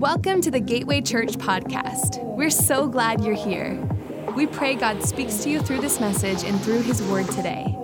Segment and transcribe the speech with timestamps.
[0.00, 2.24] Welcome to the Gateway Church podcast.
[2.24, 3.86] We're so glad you're here.
[4.34, 7.76] We pray God speaks to you through this message and through His Word today.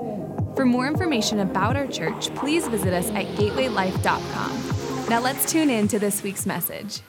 [0.55, 5.09] For more information about our church, please visit us at gatewaylife.com.
[5.11, 7.03] Now let's tune in to this week's message.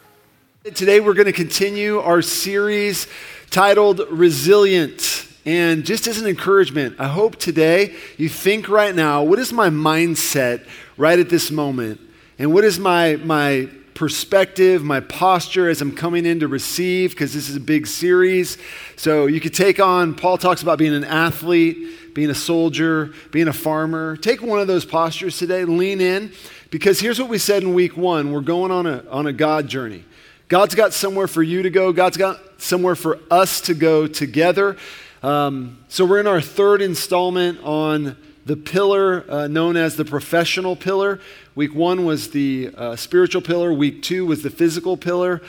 [0.73, 3.07] Today we're going to continue our series
[3.49, 5.25] titled Resilient.
[5.45, 9.69] And just as an encouragement, I hope today you think right now, what is my
[9.69, 10.67] mindset
[10.97, 12.01] right at this moment?
[12.37, 17.33] And what is my, my perspective, my posture as I'm coming in to receive, because
[17.33, 18.59] this is a big series.
[18.95, 23.47] So you could take on, Paul talks about being an athlete, being a soldier, being
[23.47, 24.15] a farmer.
[24.15, 26.31] Take one of those postures today, lean in,
[26.69, 29.67] because here's what we said in week one we're going on a, on a God
[29.67, 30.05] journey.
[30.47, 34.77] God's got somewhere for you to go, God's got somewhere for us to go together.
[35.23, 38.15] Um, so we're in our third installment on
[38.47, 41.19] the pillar uh, known as the professional pillar.
[41.53, 45.41] Week one was the uh, spiritual pillar, week two was the physical pillar.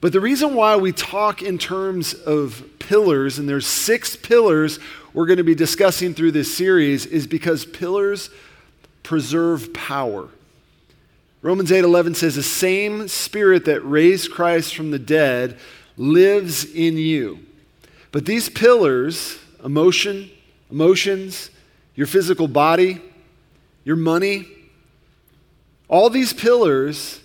[0.00, 4.80] But the reason why we talk in terms of pillars, and there's six pillars
[5.14, 8.28] we're going to be discussing through this series, is because pillars
[9.04, 10.28] preserve power.
[11.42, 15.56] Romans 8:11 says the same spirit that raised Christ from the dead
[15.96, 17.38] lives in you.
[18.10, 20.28] But these pillars, emotion,
[20.68, 21.50] emotions,
[21.94, 23.00] your physical body,
[23.84, 24.46] your money.
[25.88, 27.20] All these pillars,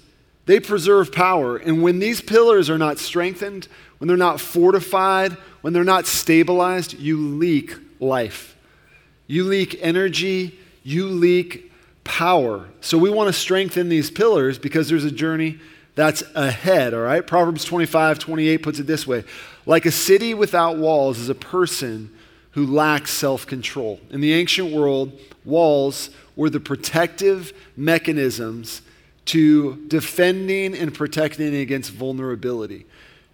[0.45, 1.57] they preserve power.
[1.57, 6.93] And when these pillars are not strengthened, when they're not fortified, when they're not stabilized,
[6.93, 8.55] you leak life.
[9.27, 11.71] You leak energy, you leak
[12.03, 12.65] power.
[12.81, 15.59] So we want to strengthen these pillars because there's a journey
[15.95, 17.25] that's ahead, all right?
[17.25, 19.23] Proverbs 25, 28 puts it this way
[19.65, 22.11] Like a city without walls is a person
[22.57, 23.99] who lacks self control.
[24.09, 25.11] In the ancient world,
[25.45, 28.81] walls were the protective mechanisms
[29.25, 32.87] to defending and protecting against vulnerability.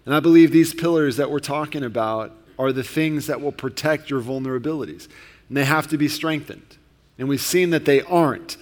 [0.04, 4.10] And I believe these pillars that we're talking about are the things that will protect
[4.10, 5.08] your vulnerabilities.
[5.48, 6.76] And they have to be strengthened.
[7.18, 8.58] And we've seen that they aren't.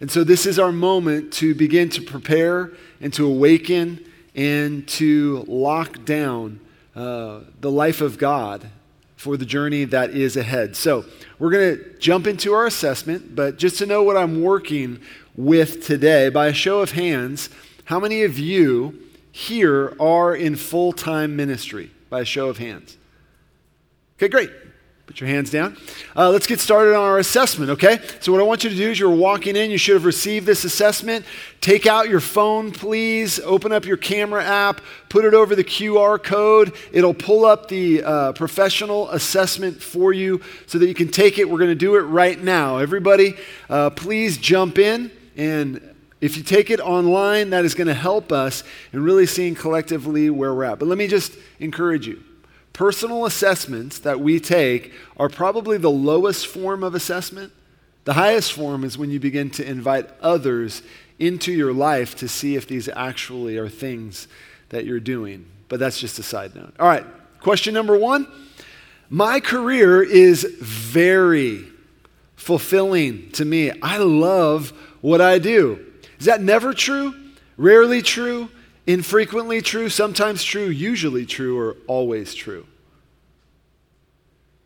[0.00, 4.02] And so this is our moment to begin to prepare and to awaken
[4.34, 6.58] and to lock down
[6.96, 8.66] uh, the life of God
[9.20, 10.74] for the journey that is ahead.
[10.74, 11.04] So,
[11.38, 14.98] we're going to jump into our assessment, but just to know what I'm working
[15.36, 17.50] with today, by a show of hands,
[17.84, 18.98] how many of you
[19.30, 21.90] here are in full time ministry?
[22.08, 22.96] By a show of hands.
[24.16, 24.50] Okay, great.
[25.10, 25.76] Put your hands down.
[26.14, 27.98] Uh, let's get started on our assessment, okay?
[28.20, 30.46] So, what I want you to do is you're walking in, you should have received
[30.46, 31.26] this assessment.
[31.60, 33.40] Take out your phone, please.
[33.40, 36.76] Open up your camera app, put it over the QR code.
[36.92, 41.50] It'll pull up the uh, professional assessment for you so that you can take it.
[41.50, 42.78] We're going to do it right now.
[42.78, 43.34] Everybody,
[43.68, 45.10] uh, please jump in.
[45.36, 48.62] And if you take it online, that is going to help us
[48.92, 50.78] in really seeing collectively where we're at.
[50.78, 52.22] But let me just encourage you
[52.72, 57.52] personal assessments that we take are probably the lowest form of assessment.
[58.04, 60.82] The highest form is when you begin to invite others
[61.18, 64.26] into your life to see if these actually are things
[64.70, 65.46] that you're doing.
[65.68, 66.74] But that's just a side note.
[66.80, 67.04] All right,
[67.40, 68.26] question number one.
[69.08, 71.66] My career is very
[72.36, 73.70] fulfilling to me.
[73.82, 74.70] I love
[75.00, 75.84] what I do.
[76.18, 77.14] Is that never true?
[77.56, 78.48] Rarely true?
[78.90, 82.66] Infrequently true, sometimes true, usually true, or always true.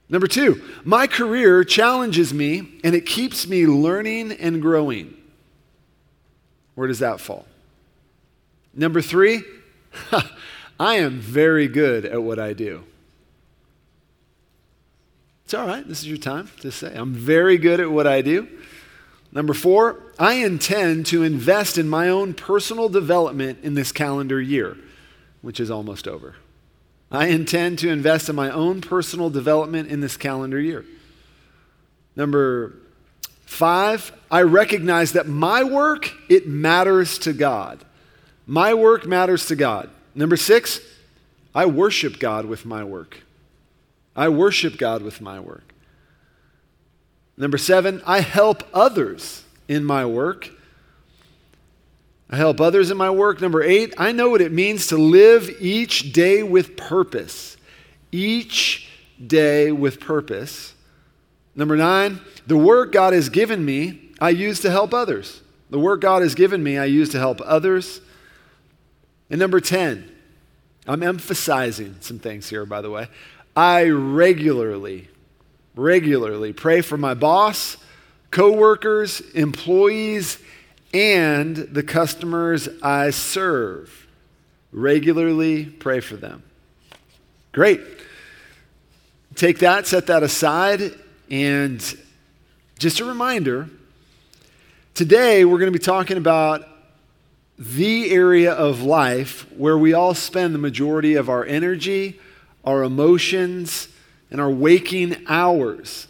[0.09, 5.15] Number two, my career challenges me and it keeps me learning and growing.
[6.75, 7.45] Where does that fall?
[8.73, 9.43] Number three,
[10.81, 12.83] I am very good at what I do.
[15.45, 15.87] It's all right.
[15.87, 18.49] This is your time to say, I'm very good at what I do.
[19.35, 24.77] Number four, I intend to invest in my own personal development in this calendar year,
[25.43, 26.37] which is almost over.
[27.11, 30.85] I intend to invest in my own personal development in this calendar year.
[32.15, 32.75] Number
[33.45, 37.85] five, I recognize that my work, it matters to God.
[38.47, 39.91] My work matters to God.
[40.15, 40.81] Number six,
[41.55, 43.19] I worship God with my work.
[44.15, 45.74] I worship God with my work.
[47.37, 50.51] Number seven, I help others in my work.
[52.31, 53.41] I help others in my work.
[53.41, 57.57] Number eight, I know what it means to live each day with purpose.
[58.13, 58.89] Each
[59.25, 60.75] day with purpose.
[61.55, 65.41] Number nine, the work God has given me, I use to help others.
[65.71, 68.01] The work God has given me, I use to help others.
[69.31, 70.11] And number 10,
[70.87, 73.09] I'm emphasizing some things here, by the way.
[73.57, 75.09] I regularly
[75.75, 76.53] regularly.
[76.53, 77.77] Pray for my boss,
[78.31, 80.39] coworkers, employees,
[80.93, 84.01] and the customers I serve.
[84.73, 86.43] regularly pray for them.
[87.53, 87.81] Great.
[89.37, 90.93] Take that, set that aside,
[91.31, 91.81] and
[92.79, 93.69] just a reminder
[94.95, 96.69] today we're going to be talking about
[97.59, 102.19] the area of life where we all spend the majority of our energy,
[102.65, 103.89] our emotions,
[104.35, 106.09] and our waking hours.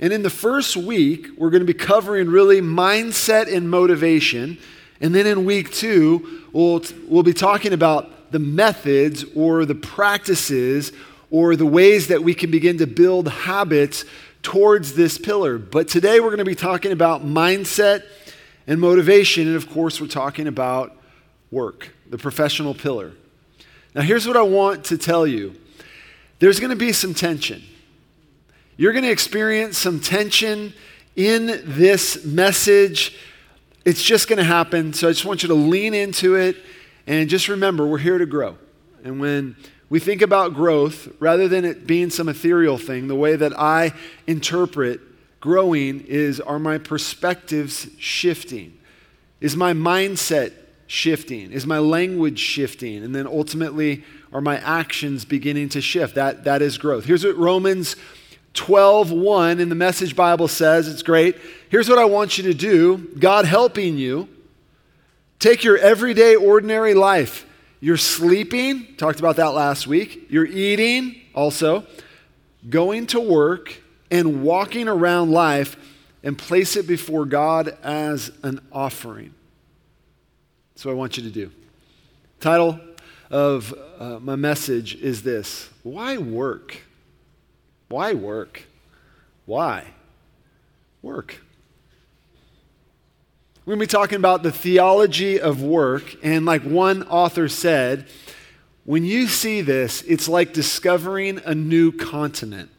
[0.00, 4.58] And in the first week, we're going to be covering really mindset and motivation.
[5.00, 10.90] And then in week two, we'll, we'll be talking about the methods or the practices
[11.30, 14.04] or the ways that we can begin to build habits
[14.42, 15.56] towards this pillar.
[15.56, 18.02] But today we're going to be talking about mindset
[18.66, 19.46] and motivation.
[19.46, 20.96] And of course, we're talking about
[21.52, 23.12] work, the professional pillar.
[23.94, 25.54] Now, here's what I want to tell you
[26.40, 27.62] there's going to be some tension.
[28.76, 30.72] You're going to experience some tension
[31.14, 33.16] in this message.
[33.84, 34.92] It's just going to happen.
[34.92, 36.56] So I just want you to lean into it
[37.06, 38.56] and just remember we're here to grow.
[39.04, 39.56] And when
[39.90, 43.92] we think about growth, rather than it being some ethereal thing, the way that I
[44.26, 45.00] interpret
[45.40, 48.78] growing is are my perspectives shifting?
[49.40, 50.52] Is my mindset
[50.90, 51.52] shifting?
[51.52, 53.04] Is my language shifting?
[53.04, 54.02] And then ultimately,
[54.32, 56.16] are my actions beginning to shift?
[56.16, 57.04] That, that is growth.
[57.04, 57.94] Here's what Romans
[58.54, 61.36] 12 1 in the Message Bible says it's great.
[61.68, 64.28] Here's what I want you to do God helping you.
[65.38, 67.46] Take your everyday, ordinary life.
[67.78, 70.26] You're sleeping, talked about that last week.
[70.28, 71.86] You're eating, also,
[72.68, 75.76] going to work, and walking around life
[76.22, 79.32] and place it before God as an offering.
[80.80, 81.52] That's what I want you to do.
[82.40, 82.80] Title
[83.30, 86.84] of uh, my message is this Why work?
[87.90, 88.62] Why work?
[89.44, 89.88] Why?
[91.02, 91.42] Work.
[93.66, 96.16] We're going to be talking about the theology of work.
[96.22, 98.06] And like one author said,
[98.84, 102.70] when you see this, it's like discovering a new continent.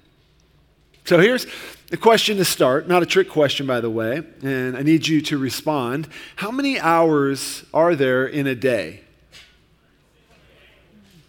[1.06, 1.46] So here's
[1.92, 5.22] the question to start, not a trick question, by the way, and I need you
[5.24, 6.08] to respond.
[6.38, 9.02] How many hours are there in a day?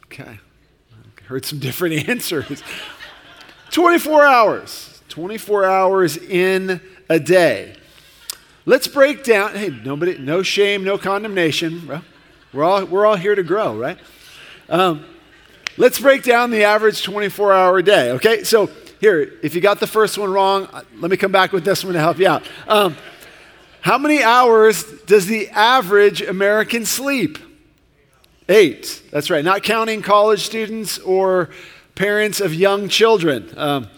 [0.04, 2.62] Okay, I heard some different answers.
[3.72, 5.02] 24 hours.
[5.08, 6.80] 24 hours in
[7.10, 7.74] a day.
[8.64, 9.56] Let's break down.
[9.56, 12.02] Hey, nobody, no shame, no condemnation.
[12.52, 13.98] We're all, we're all here to grow, right?
[14.68, 15.04] Um,
[15.76, 18.44] let's break down the average 24 hour day, okay?
[18.44, 18.70] So,
[19.02, 21.82] here, if you got the first one wrong, uh, let me come back with this
[21.82, 22.48] one to help you out.
[22.68, 22.94] Um,
[23.80, 27.40] how many hours does the average American sleep?
[28.48, 29.02] Eight.
[29.10, 29.44] That's right.
[29.44, 31.50] Not counting college students or
[31.96, 33.52] parents of young children.
[33.56, 33.88] Um,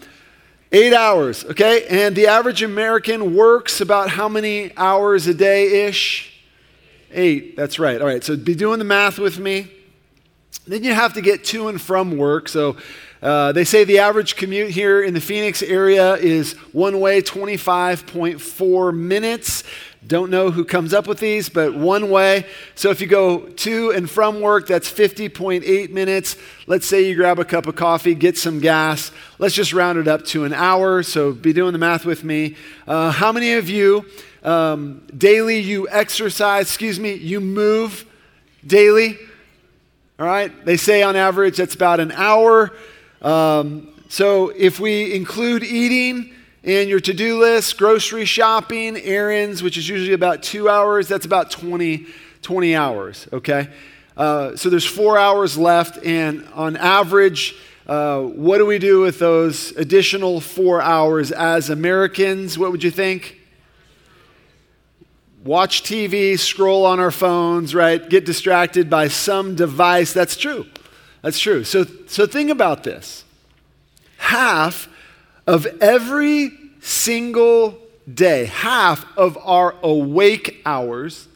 [0.71, 1.85] eight hours, okay?
[1.87, 6.33] And the average American works about how many hours a day ish?
[7.11, 8.01] Eight, that's right.
[8.01, 9.67] All right, so be doing the math with me.
[10.65, 12.49] Then you have to get to and from work.
[12.49, 12.77] So
[13.25, 18.95] uh, they say the average commute here in the Phoenix area is one way 25.4
[18.95, 19.63] minutes.
[20.05, 22.45] Don't know who comes up with these, but one way.
[22.75, 26.37] So if you go to and from work, that's 50.8 minutes.
[26.67, 29.11] Let's say you grab a cup of coffee, get some gas.
[29.39, 31.01] Let's just round it up to an hour.
[31.01, 32.55] So be doing the math with me.
[32.85, 34.05] Uh, how many of you
[34.43, 38.05] um, daily you exercise, excuse me, you move
[38.67, 39.17] daily?
[40.19, 40.63] All right.
[40.63, 42.71] They say on average that's about an hour.
[43.25, 46.31] Um, so if we include eating,
[46.65, 51.25] in your to do list, grocery shopping, errands, which is usually about two hours, that's
[51.25, 52.07] about 20,
[52.41, 53.69] 20 hours, okay?
[54.17, 57.55] Uh, so there's four hours left, and on average,
[57.85, 62.57] uh, what do we do with those additional four hours as Americans?
[62.57, 63.39] What would you think?
[65.43, 68.07] Watch TV, scroll on our phones, right?
[68.09, 70.13] Get distracted by some device.
[70.13, 70.65] That's true.
[71.25, 71.63] That's true.
[71.63, 73.23] So, so think about this.
[74.17, 74.87] Half
[75.47, 76.51] of every
[76.81, 77.79] single
[78.13, 81.27] day, half of our awake hours,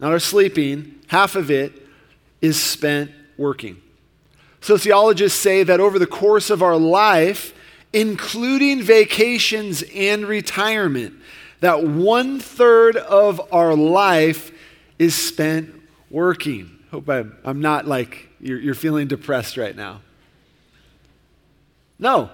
[0.00, 1.86] not our sleeping, half of it
[2.40, 3.76] is spent working.
[4.62, 7.52] Sociologists say that over the course of our life,
[7.92, 11.12] including vacations and retirement,
[11.60, 14.50] that one third of our life
[14.98, 15.74] is spent
[16.08, 16.77] working.
[16.90, 20.00] Hope I'm, I'm not like you're, you're feeling depressed right now.
[21.98, 22.30] No.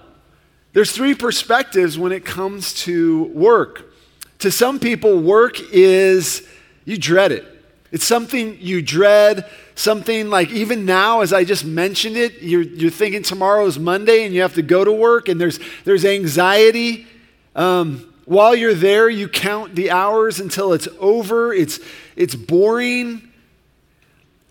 [0.71, 3.93] There's three perspectives when it comes to work.
[4.39, 6.47] To some people, work is,
[6.85, 7.45] you dread it.
[7.91, 12.91] It's something you dread, something like even now, as I just mentioned it, you're, you're
[12.91, 17.07] thinking tomorrow is Monday and you have to go to work and there's, there's anxiety.
[17.55, 21.53] Um, while you're there, you count the hours until it's over.
[21.53, 21.79] It's,
[22.15, 23.31] it's boring.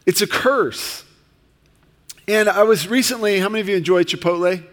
[0.07, 1.05] It's a curse.
[2.27, 4.65] And I was recently, how many of you enjoy Chipotle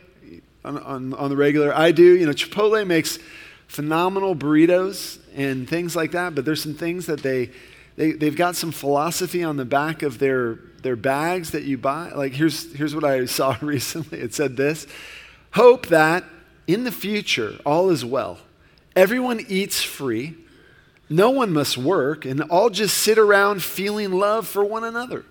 [0.63, 1.75] on, on, on the regular?
[1.75, 2.03] I do.
[2.17, 3.19] You know, Chipotle makes
[3.67, 7.49] phenomenal burritos and things like that, but there's some things that they,
[7.95, 12.11] they, they've got some philosophy on the back of their, their bags that you buy.
[12.11, 14.87] Like, here's, here's what I saw recently it said this
[15.51, 16.23] Hope that
[16.67, 18.39] in the future all is well.
[18.95, 20.35] Everyone eats free,
[21.11, 25.25] no one must work, and all just sit around feeling love for one another.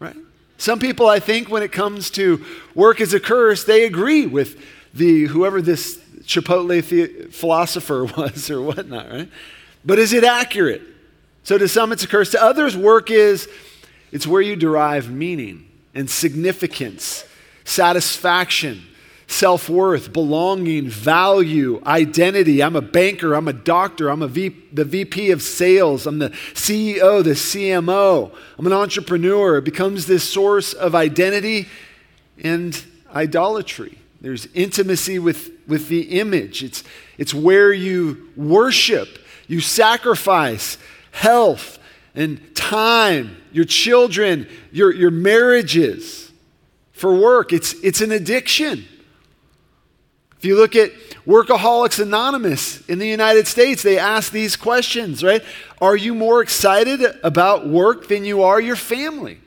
[0.00, 0.16] Right?
[0.58, 2.44] Some people, I think, when it comes to
[2.74, 4.60] work as a curse, they agree with
[4.92, 9.28] the whoever this Chipotle the- philosopher was or whatnot, right?
[9.84, 10.82] But is it accurate?
[11.44, 12.32] So to some, it's a curse.
[12.32, 13.48] To others, work is
[14.10, 17.24] it's where you derive meaning and significance,
[17.64, 18.82] satisfaction,
[19.26, 22.62] self worth, belonging, value, identity.
[22.62, 26.30] I'm a banker, I'm a doctor, I'm a v- the VP of sales, I'm the
[26.54, 29.58] CEO, the CMO, I'm an entrepreneur.
[29.58, 31.66] It becomes this source of identity
[32.42, 32.82] and
[33.14, 33.98] idolatry.
[34.20, 36.84] There's intimacy with, with the image, it's,
[37.18, 39.18] it's where you worship,
[39.48, 40.78] you sacrifice
[41.10, 41.78] health
[42.14, 46.32] and time, your children, your, your marriages
[46.92, 47.52] for work.
[47.52, 48.86] It's, it's an addiction.
[50.38, 50.92] If you look at
[51.26, 55.42] Workaholics Anonymous in the United States, they ask these questions, right?
[55.80, 59.40] Are you more excited about work than you are your family?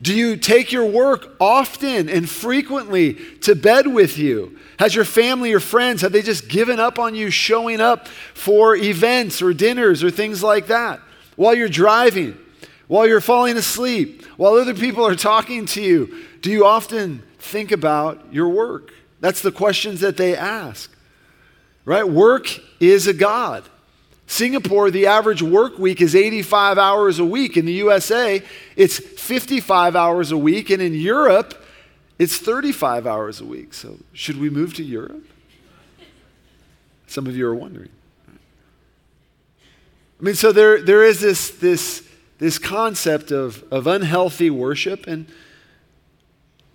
[0.00, 4.58] Do you take your work often and frequently to bed with you?
[4.78, 8.76] Has your family or friends, have they just given up on you showing up for
[8.76, 11.00] events or dinners or things like that?
[11.34, 12.38] While you're driving,
[12.86, 17.72] while you're falling asleep, while other people are talking to you, do you often think
[17.72, 18.92] about your work?
[19.20, 20.90] That's the questions that they ask.
[21.84, 22.08] Right?
[22.08, 23.64] Work is a God.
[24.26, 27.56] Singapore, the average work week is 85 hours a week.
[27.56, 28.42] In the USA,
[28.76, 30.68] it's 55 hours a week.
[30.68, 31.64] And in Europe,
[32.18, 33.72] it's 35 hours a week.
[33.72, 35.24] So, should we move to Europe?
[37.06, 37.88] Some of you are wondering.
[40.20, 42.06] I mean, so there, there is this, this,
[42.38, 45.26] this concept of, of unhealthy worship, and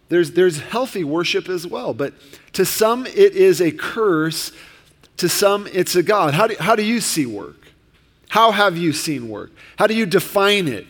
[0.09, 1.93] there's, there's healthy worship as well.
[1.93, 2.13] But
[2.53, 4.51] to some, it is a curse.
[5.17, 6.33] To some, it's a God.
[6.33, 7.67] How do, how do you see work?
[8.29, 9.51] How have you seen work?
[9.77, 10.87] How do you define it?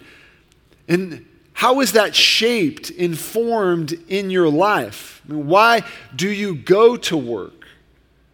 [0.88, 5.22] And how is that shaped, informed in your life?
[5.28, 5.84] I mean, why
[6.16, 7.68] do you go to work?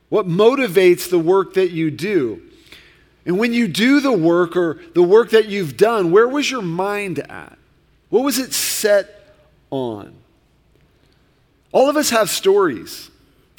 [0.09, 2.41] What motivates the work that you do?
[3.25, 6.61] And when you do the work or the work that you've done, where was your
[6.61, 7.57] mind at?
[8.09, 9.35] What was it set
[9.69, 10.15] on?
[11.71, 13.09] All of us have stories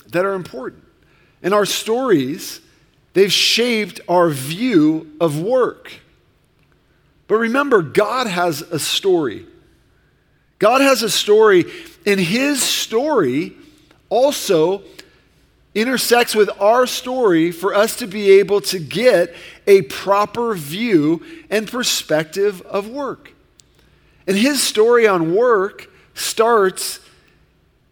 [0.08, 0.82] that are important.
[1.42, 2.60] And our stories,
[3.12, 5.92] they've shaped our view of work.
[7.28, 9.46] But remember, God has a story.
[10.58, 11.64] God has a story,
[12.04, 13.54] and His story
[14.10, 14.82] also
[15.74, 19.34] intersects with our story for us to be able to get
[19.66, 23.32] a proper view and perspective of work.
[24.26, 26.98] And His story on work starts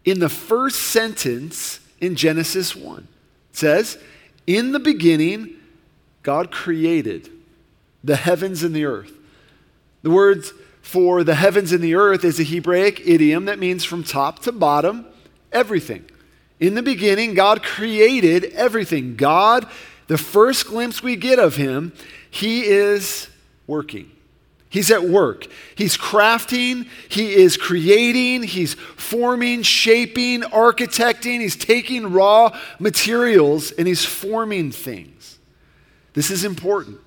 [0.04, 2.98] in the first sentence in Genesis 1.
[3.50, 3.98] It says,
[4.46, 5.56] In the beginning,
[6.22, 7.30] God created
[8.04, 9.12] the heavens and the earth.
[10.02, 10.52] The words
[10.82, 14.52] for the heavens and the earth is a Hebraic idiom that means from top to
[14.52, 15.06] bottom,
[15.52, 16.04] everything.
[16.60, 19.16] In the beginning, God created everything.
[19.16, 19.68] God,
[20.06, 21.92] the first glimpse we get of Him,
[22.30, 23.28] He is
[23.66, 24.10] working.
[24.70, 25.46] He's at work.
[25.74, 34.04] He's crafting, he is creating, he's forming, shaping, architecting, he's taking raw materials and he's
[34.04, 35.38] forming things.
[36.12, 36.98] This is important.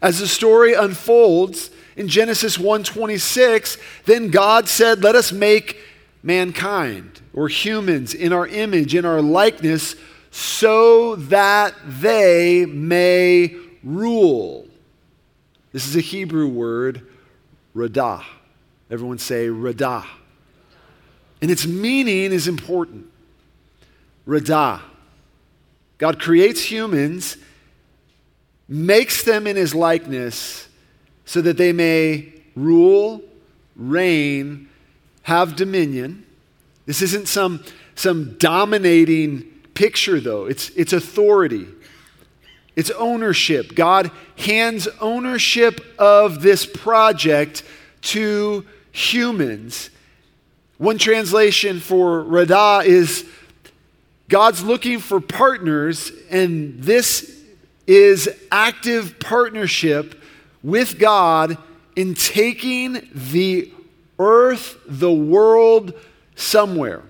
[0.00, 5.78] As the story unfolds in Genesis 1:26, then God said, "Let us make
[6.22, 9.96] mankind or humans in our image, in our likeness,
[10.30, 14.68] so that they may rule."
[15.72, 17.06] This is a Hebrew word,
[17.74, 18.24] radah.
[18.90, 20.06] Everyone say radah.
[21.40, 23.06] And its meaning is important.
[24.26, 24.80] Radah.
[25.98, 27.36] God creates humans,
[28.68, 30.68] makes them in his likeness
[31.24, 33.22] so that they may rule,
[33.76, 34.68] reign,
[35.22, 36.24] have dominion.
[36.86, 37.62] This isn't some,
[37.94, 39.42] some dominating
[39.74, 41.66] picture, though, it's, it's authority.
[42.78, 43.74] It's ownership.
[43.74, 47.64] God hands ownership of this project
[48.02, 49.90] to humans.
[50.76, 53.28] One translation for Radah is
[54.28, 57.42] God's looking for partners, and this
[57.88, 60.14] is active partnership
[60.62, 61.58] with God
[61.96, 63.72] in taking the
[64.20, 65.94] earth, the world,
[66.36, 67.02] somewhere.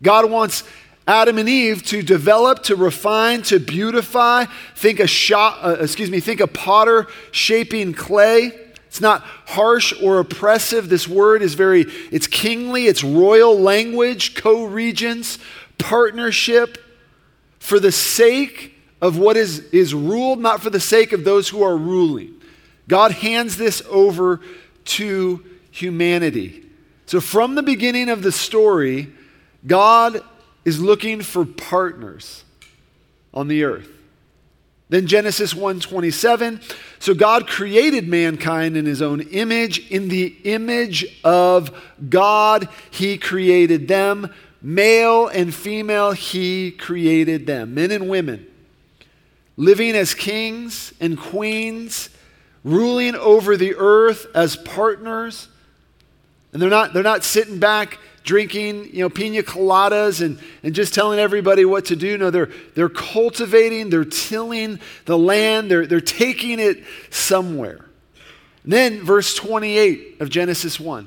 [0.00, 0.64] God wants
[1.06, 4.46] Adam and Eve to develop, to refine, to beautify.
[4.74, 8.52] Think a shot, uh, excuse me, think a potter shaping clay.
[8.86, 10.88] It's not harsh or oppressive.
[10.88, 15.38] This word is very, it's kingly, it's royal language, co-regents,
[15.78, 16.78] partnership
[17.58, 21.62] for the sake of what is, is ruled, not for the sake of those who
[21.62, 22.34] are ruling.
[22.88, 24.40] God hands this over
[24.84, 26.64] to humanity.
[27.06, 29.12] So from the beginning of the story,
[29.66, 30.22] God
[30.64, 32.44] is looking for partners
[33.32, 33.88] on the earth.
[34.88, 36.60] Then Genesis 1:27,
[36.98, 41.70] so God created mankind in his own image, in the image of
[42.08, 48.46] God he created them, male and female he created them, men and women,
[49.56, 52.10] living as kings and queens,
[52.62, 55.48] ruling over the earth as partners.
[56.52, 60.94] And they're not, they're not sitting back drinking, you know, pina coladas and, and just
[60.94, 62.18] telling everybody what to do.
[62.18, 67.84] No, they're, they're cultivating, they're tilling the land, they're, they're taking it somewhere.
[68.64, 71.06] And then, verse 28 of Genesis 1,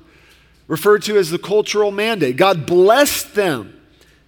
[0.67, 2.37] referred to as the cultural mandate.
[2.37, 3.73] God blessed them.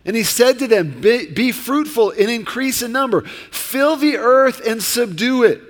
[0.03, 4.65] And he said to them, be, be fruitful and increase in number, fill the earth
[4.65, 5.61] and subdue it.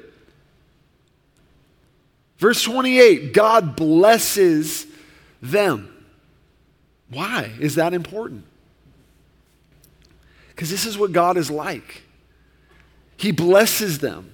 [2.38, 4.88] Verse 28 God blesses
[5.42, 5.94] them.
[7.10, 8.46] Why is that important?
[10.50, 12.04] Because this is what God is like.
[13.18, 14.34] He blesses them.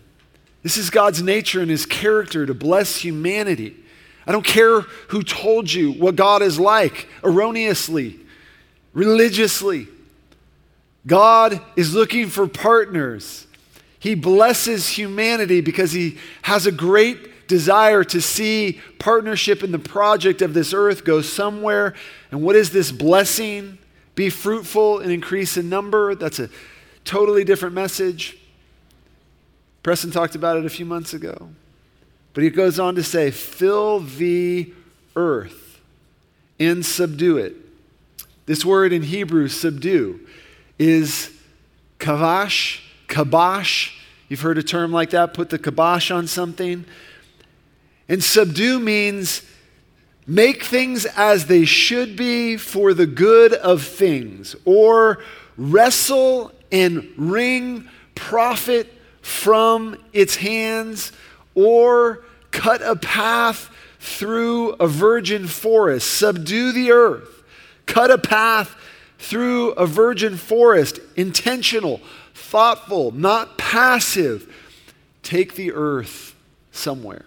[0.64, 3.76] This is God's nature and his character to bless humanity.
[4.28, 8.20] I don't care who told you what God is like erroneously,
[8.94, 9.88] religiously.
[11.06, 13.46] God is looking for partners.
[14.00, 17.18] He blesses humanity because he has a great
[17.48, 21.94] desire to see partnership in the project of this earth go somewhere.
[22.32, 23.78] And what is this blessing?
[24.16, 26.16] Be fruitful and increase in number.
[26.16, 26.50] That's a
[27.04, 28.38] totally different message.
[29.84, 31.50] Preston talked about it a few months ago.
[32.34, 34.74] But he goes on to say, fill the
[35.16, 35.80] earth
[36.60, 37.56] and subdue it.
[38.46, 40.20] This word in Hebrew, subdue,
[40.78, 41.32] is
[42.00, 43.94] kavash, kabash.
[44.28, 46.86] You've heard a term like that, put the kibosh on something.
[48.08, 49.42] And subdue means
[50.28, 55.24] make things as they should be for the good of things, or
[55.58, 58.92] wrestle and wring profit
[59.22, 61.12] from its hands,
[61.56, 66.12] or cut a path through a virgin forest.
[66.14, 67.44] Subdue the earth,
[67.86, 68.76] cut a path
[69.18, 72.02] through a virgin forest, intentional,
[72.34, 74.54] thoughtful, not passive.
[75.24, 76.36] Take the earth
[76.72, 77.26] somewhere.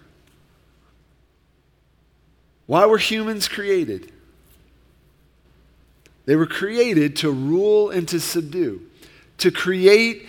[2.69, 4.11] Why were humans created?
[6.27, 8.83] They were created to rule and to subdue,
[9.39, 10.27] to create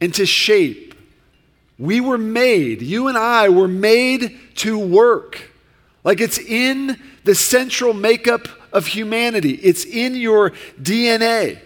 [0.00, 0.94] and to shape.
[1.80, 5.50] We were made, you and I were made to work.
[6.04, 11.58] Like it's in the central makeup of humanity, it's in your DNA.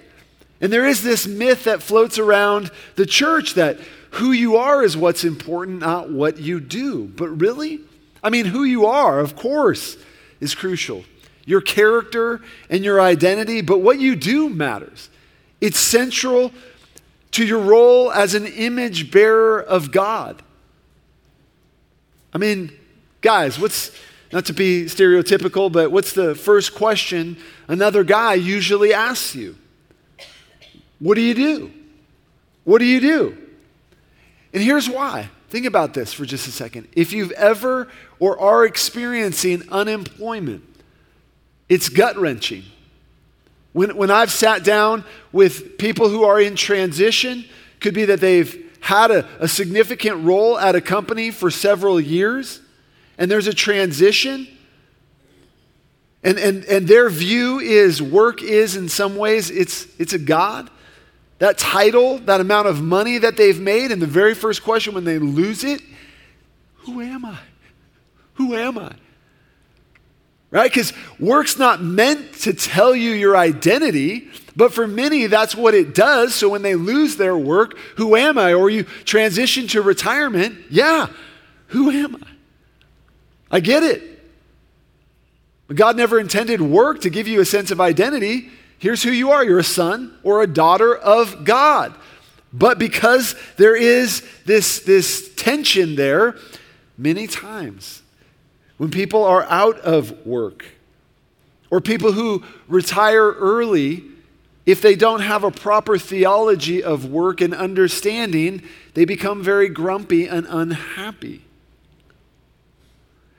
[0.62, 3.78] And there is this myth that floats around the church that
[4.12, 7.04] who you are is what's important, not what you do.
[7.04, 7.80] But really?
[8.26, 9.96] I mean, who you are, of course,
[10.40, 11.04] is crucial.
[11.44, 15.10] Your character and your identity, but what you do matters.
[15.60, 16.50] It's central
[17.30, 20.42] to your role as an image bearer of God.
[22.34, 22.72] I mean,
[23.20, 23.92] guys, what's,
[24.32, 27.36] not to be stereotypical, but what's the first question
[27.68, 29.54] another guy usually asks you?
[30.98, 31.72] What do you do?
[32.64, 33.38] What do you do?
[34.52, 35.30] And here's why.
[35.48, 36.88] Think about this for just a second.
[36.92, 40.64] If you've ever or are experiencing unemployment,
[41.68, 42.64] it's gut wrenching.
[43.72, 47.44] When, when I've sat down with people who are in transition,
[47.80, 52.60] could be that they've had a, a significant role at a company for several years,
[53.18, 54.48] and there's a transition,
[56.22, 60.70] and, and, and their view is work is in some ways it's, it's a God
[61.38, 65.04] that title, that amount of money that they've made, and the very first question when
[65.04, 65.82] they lose it,
[66.78, 67.38] who am I?
[68.34, 68.92] Who am I?
[70.50, 70.70] Right?
[70.70, 75.94] Because work's not meant to tell you your identity, but for many, that's what it
[75.94, 76.34] does.
[76.34, 78.54] So when they lose their work, who am I?
[78.54, 81.08] Or you transition to retirement, yeah,
[81.68, 82.28] who am I?
[83.50, 84.02] I get it.
[85.74, 88.50] God never intended work to give you a sense of identity.
[88.78, 91.94] Here's who you are you're a son or a daughter of God.
[92.52, 96.36] But because there is this, this tension there,
[96.96, 98.02] many times
[98.78, 100.64] when people are out of work,
[101.70, 104.04] or people who retire early,
[104.66, 108.62] if they don't have a proper theology of work and understanding,
[108.94, 111.42] they become very grumpy and unhappy.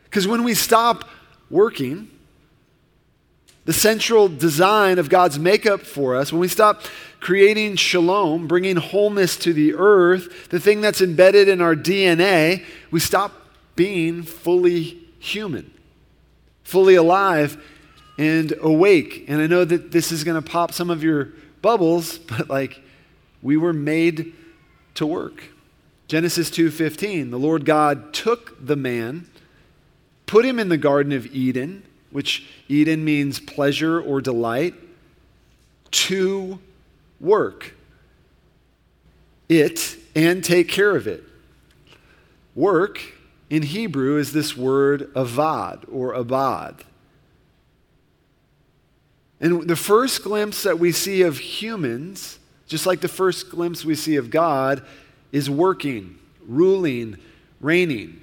[0.05, 1.07] Because when we stop
[1.49, 2.09] working,
[3.67, 6.83] the central design of God's makeup for us, when we stop
[7.19, 13.01] creating shalom, bringing wholeness to the earth, the thing that's embedded in our DNA, we
[13.01, 13.33] stop
[13.75, 15.69] being fully human,
[16.63, 17.61] fully alive
[18.17, 19.25] and awake.
[19.27, 22.81] And I know that this is going to pop some of your bubbles, but like
[23.41, 24.33] we were made
[24.95, 25.43] to work.
[26.07, 29.27] Genesis 2:15, the Lord God took the man,
[30.25, 31.83] put him in the garden of Eden,
[32.17, 34.73] which Eden means pleasure or delight,
[35.91, 36.57] to
[37.19, 37.75] work
[39.47, 41.23] it and take care of it.
[42.55, 42.99] Work
[43.51, 46.83] in Hebrew is this word avad or abad.
[49.39, 53.93] And the first glimpse that we see of humans, just like the first glimpse we
[53.93, 54.83] see of God,
[55.31, 57.17] is working, ruling,
[57.61, 58.19] reigning.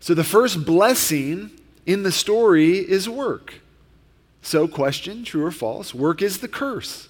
[0.00, 1.52] So the first blessing
[1.86, 3.54] in the story is work.
[4.42, 5.94] So, question true or false?
[5.94, 7.08] Work is the curse.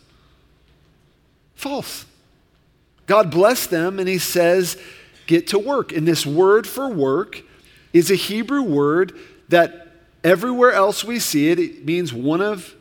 [1.55, 2.05] False.
[3.07, 4.77] God blessed them and he says,
[5.27, 5.93] get to work.
[5.93, 7.43] And this word for work
[7.93, 9.13] is a Hebrew word
[9.49, 9.89] that
[10.23, 12.75] everywhere else we see it, it means one of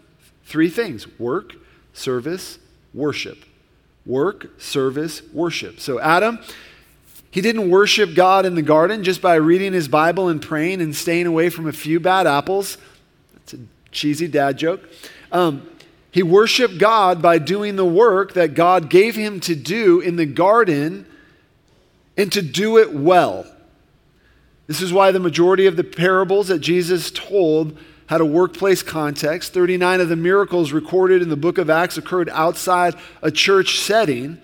[0.45, 1.55] three things work,
[1.93, 2.59] service,
[2.93, 3.39] worship.
[4.05, 5.79] Work, service, worship.
[5.79, 6.39] So, Adam,
[7.31, 10.93] he didn't worship God in the garden just by reading his Bible and praying and
[10.93, 12.77] staying away from a few bad apples.
[13.33, 13.59] That's a
[13.91, 14.81] cheesy dad joke.
[15.31, 15.67] Um,
[16.11, 20.25] he worshiped God by doing the work that God gave him to do in the
[20.25, 21.05] garden
[22.17, 23.45] and to do it well.
[24.67, 29.53] This is why the majority of the parables that Jesus told had a workplace context.
[29.53, 34.37] 39 of the miracles recorded in the book of Acts occurred outside a church setting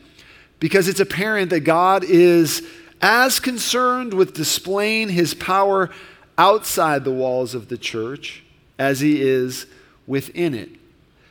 [0.59, 2.67] because it's apparent that God is
[3.01, 5.89] as concerned with displaying his power
[6.37, 8.43] outside the walls of the church
[8.79, 9.65] as he is
[10.05, 10.69] within it.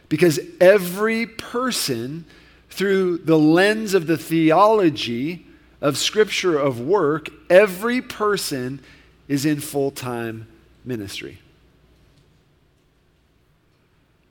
[0.09, 2.25] Because every person,
[2.71, 5.47] through the lens of the theology
[5.81, 8.81] of Scripture of work, every person
[9.29, 10.47] is in full time
[10.85, 11.41] ministry.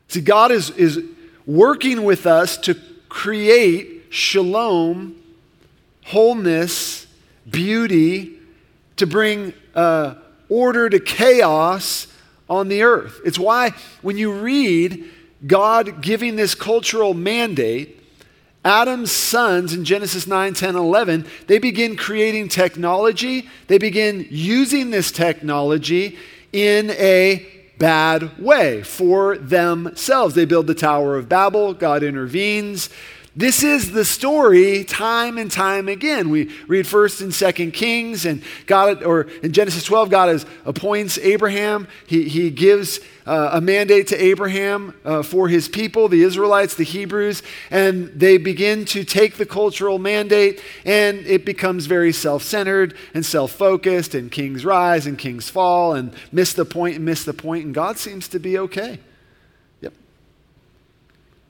[0.08, 1.04] See, God is, is
[1.46, 2.76] working with us to
[3.10, 5.22] create shalom,
[6.06, 7.06] wholeness,
[7.50, 8.40] beauty,
[8.96, 10.16] to bring uh,
[10.48, 12.08] order to chaos
[12.50, 13.20] on the earth.
[13.26, 15.04] It's why when you read
[15.46, 18.02] God giving this cultural mandate,
[18.64, 23.50] Adam's sons in Genesis 9, 10, 11, they begin creating technology.
[23.68, 26.18] They begin using this technology
[26.54, 27.46] in a
[27.78, 30.36] bad way for themselves.
[30.36, 32.90] They build the Tower of Babel, God intervenes.
[33.38, 36.30] This is the story time and time again.
[36.30, 41.18] We read first and Second Kings, and God, or in Genesis 12, God is, appoints
[41.18, 41.90] Abraham.
[42.08, 46.86] He, he gives uh, a mandate to Abraham uh, for his people, the Israelites, the
[46.86, 52.96] Hebrews, and they begin to take the cultural mandate, and it becomes very self centered
[53.14, 57.26] and self focused, and kings rise and kings fall, and miss the point and miss
[57.26, 59.00] the point, and God seems to be okay.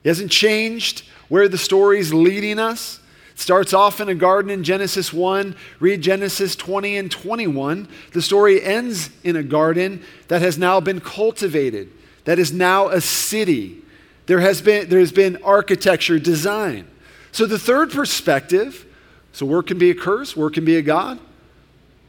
[0.06, 3.00] He hasn't changed where the story is leading us.
[3.32, 5.56] It starts off in a garden in Genesis 1.
[5.80, 7.88] Read Genesis 20 and 21.
[8.12, 11.90] The story ends in a garden that has now been cultivated,
[12.22, 13.82] that is now a city.
[14.26, 16.86] There has been, there has been architecture, design.
[17.32, 18.86] So the third perspective
[19.32, 21.18] so work can be a curse, work can be a God.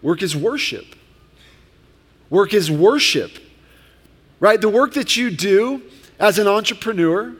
[0.03, 0.85] Work is worship.
[2.29, 3.31] Work is worship,
[4.39, 4.61] right?
[4.61, 5.81] The work that you do
[6.19, 7.35] as an entrepreneur,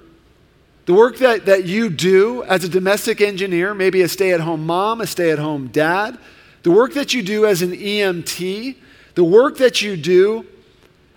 [0.88, 4.66] the work that, that you do as a domestic engineer, maybe a stay at home
[4.66, 6.18] mom, a stay at home dad,
[6.64, 8.78] the work that you do as an EMT,
[9.16, 10.46] the work that you do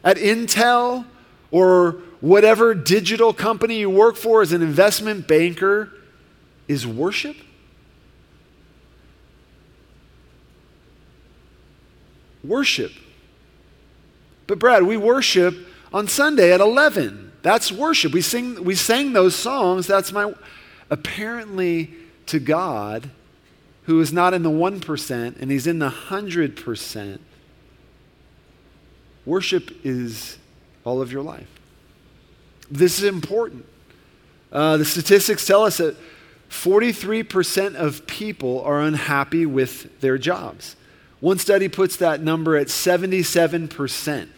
[0.03, 1.07] at Intel
[1.53, 5.89] or whatever digital company you work for as an investment banker
[6.67, 7.37] is worship.
[12.43, 12.91] Worship.
[14.49, 15.55] But, Brad, we worship
[15.93, 17.30] on Sunday at 11.
[17.43, 18.13] That's worship.
[18.13, 19.87] We, sing, we sang those songs.
[19.87, 20.35] That's my.
[20.91, 21.95] Apparently,
[22.27, 23.11] to God,
[23.85, 27.19] who is not in the 1% and he's in the 100%,
[29.25, 30.39] worship is
[30.85, 31.49] all of your life.
[32.71, 33.65] This is important.
[34.53, 35.97] Uh, the statistics tell us that
[36.51, 40.77] 43% of people are unhappy with their jobs.
[41.21, 44.29] One study puts that number at 77%.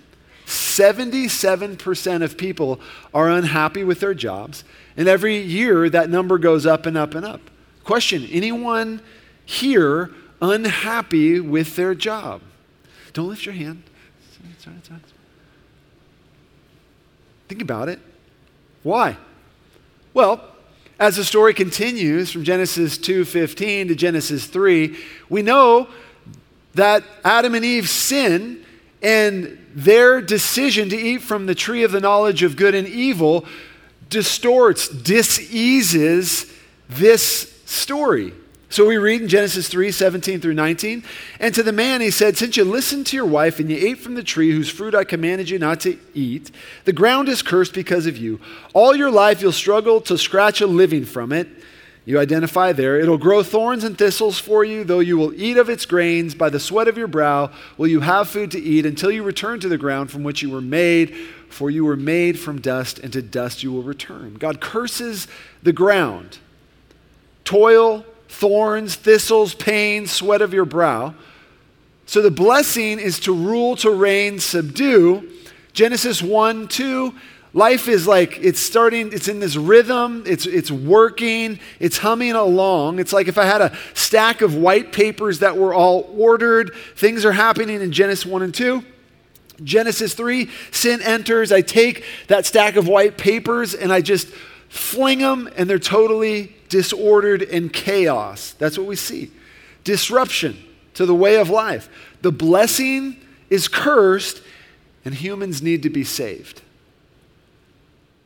[0.46, 2.81] 77% of people
[3.14, 4.64] are unhappy with their jobs,
[4.96, 7.40] and every year that number goes up and up and up.
[7.85, 9.00] Question Anyone
[9.44, 12.42] here unhappy with their job?
[13.12, 13.83] Don't lift your hand.
[17.48, 18.00] Think about it.
[18.83, 19.16] Why?
[20.14, 20.42] Well,
[20.98, 24.96] as the story continues from Genesis 2:15 to Genesis 3,
[25.28, 25.88] we know
[26.74, 28.64] that Adam and Eve sin
[29.02, 33.44] and their decision to eat from the tree of the knowledge of good and evil
[34.08, 36.52] distorts, diseases
[36.88, 38.32] this story.
[38.68, 41.04] So we read in Genesis 3 17 through 19.
[41.40, 43.98] And to the man he said, Since you listened to your wife and you ate
[43.98, 46.50] from the tree whose fruit I commanded you not to eat,
[46.84, 48.40] the ground is cursed because of you.
[48.72, 51.48] All your life you'll struggle to scratch a living from it.
[52.04, 52.98] You identify there.
[52.98, 56.34] It'll grow thorns and thistles for you, though you will eat of its grains.
[56.34, 59.60] By the sweat of your brow will you have food to eat until you return
[59.60, 61.14] to the ground from which you were made,
[61.48, 64.34] for you were made from dust, and to dust you will return.
[64.34, 65.28] God curses
[65.62, 66.38] the ground.
[67.44, 71.14] Toil, thorns, thistles, pain, sweat of your brow.
[72.06, 75.30] So the blessing is to rule, to reign, subdue.
[75.72, 77.14] Genesis 1 2,
[77.54, 82.98] life is like it's starting, it's in this rhythm, it's, it's working, it's humming along.
[82.98, 87.24] It's like if I had a stack of white papers that were all ordered, things
[87.24, 88.84] are happening in Genesis 1 and 2.
[89.62, 91.52] Genesis 3, sin enters.
[91.52, 94.28] I take that stack of white papers and I just
[94.68, 98.54] fling them, and they're totally disordered and chaos.
[98.58, 99.30] That's what we see.
[99.84, 100.56] Disruption
[100.94, 101.90] to the way of life.
[102.22, 103.18] The blessing
[103.50, 104.42] is cursed,
[105.04, 106.62] and humans need to be saved.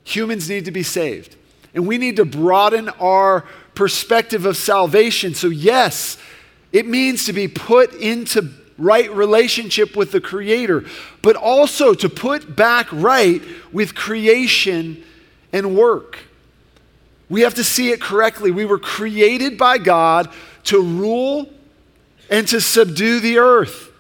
[0.07, 1.35] Humans need to be saved.
[1.75, 5.35] And we need to broaden our perspective of salvation.
[5.35, 6.17] So, yes,
[6.73, 10.85] it means to be put into right relationship with the Creator,
[11.23, 13.43] but also to put back right
[13.73, 15.03] with creation
[15.53, 16.19] and work.
[17.29, 18.53] We have to see it correctly.
[18.53, 20.31] We were created by God
[20.65, 21.51] to rule
[22.31, 23.91] and to subdue the earth.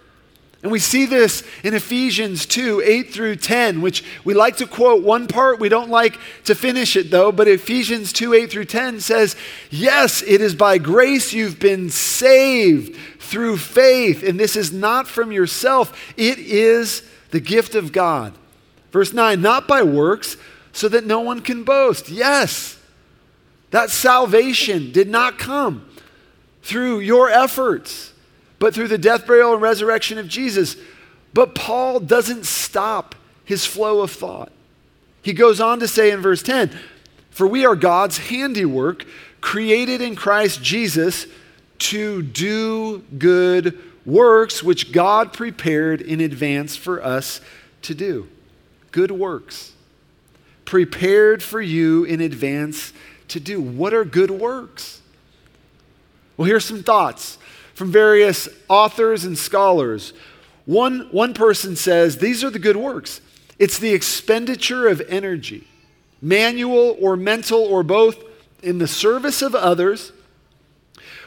[0.66, 5.05] And we see this in Ephesians 2 8 through 10, which we like to quote
[5.05, 5.61] one part.
[5.61, 7.31] We don't like to finish it though.
[7.31, 9.37] But Ephesians 2 8 through 10 says,
[9.70, 14.24] Yes, it is by grace you've been saved through faith.
[14.24, 18.35] And this is not from yourself, it is the gift of God.
[18.90, 20.37] Verse 9, not by works,
[20.72, 22.09] so that no one can boast.
[22.09, 22.76] Yes.
[23.70, 25.88] That salvation did not come
[26.64, 28.12] through your efforts,
[28.58, 30.76] but through the death, burial, and resurrection of Jesus.
[31.34, 33.14] But Paul doesn't stop
[33.44, 34.52] his flow of thought.
[35.22, 36.70] He goes on to say in verse 10
[37.30, 39.04] For we are God's handiwork,
[39.40, 41.26] created in Christ Jesus
[41.78, 47.40] to do good works, which God prepared in advance for us
[47.82, 48.28] to do.
[48.92, 49.72] Good works.
[50.64, 52.92] Prepared for you in advance
[53.28, 53.60] to do.
[53.60, 55.02] What are good works?
[56.36, 57.38] Well, here's some thoughts
[57.76, 60.14] from various authors and scholars.
[60.64, 63.20] One, one person says these are the good works
[63.58, 65.66] it's the expenditure of energy,
[66.20, 68.22] manual or mental or both,
[68.62, 70.12] in the service of others,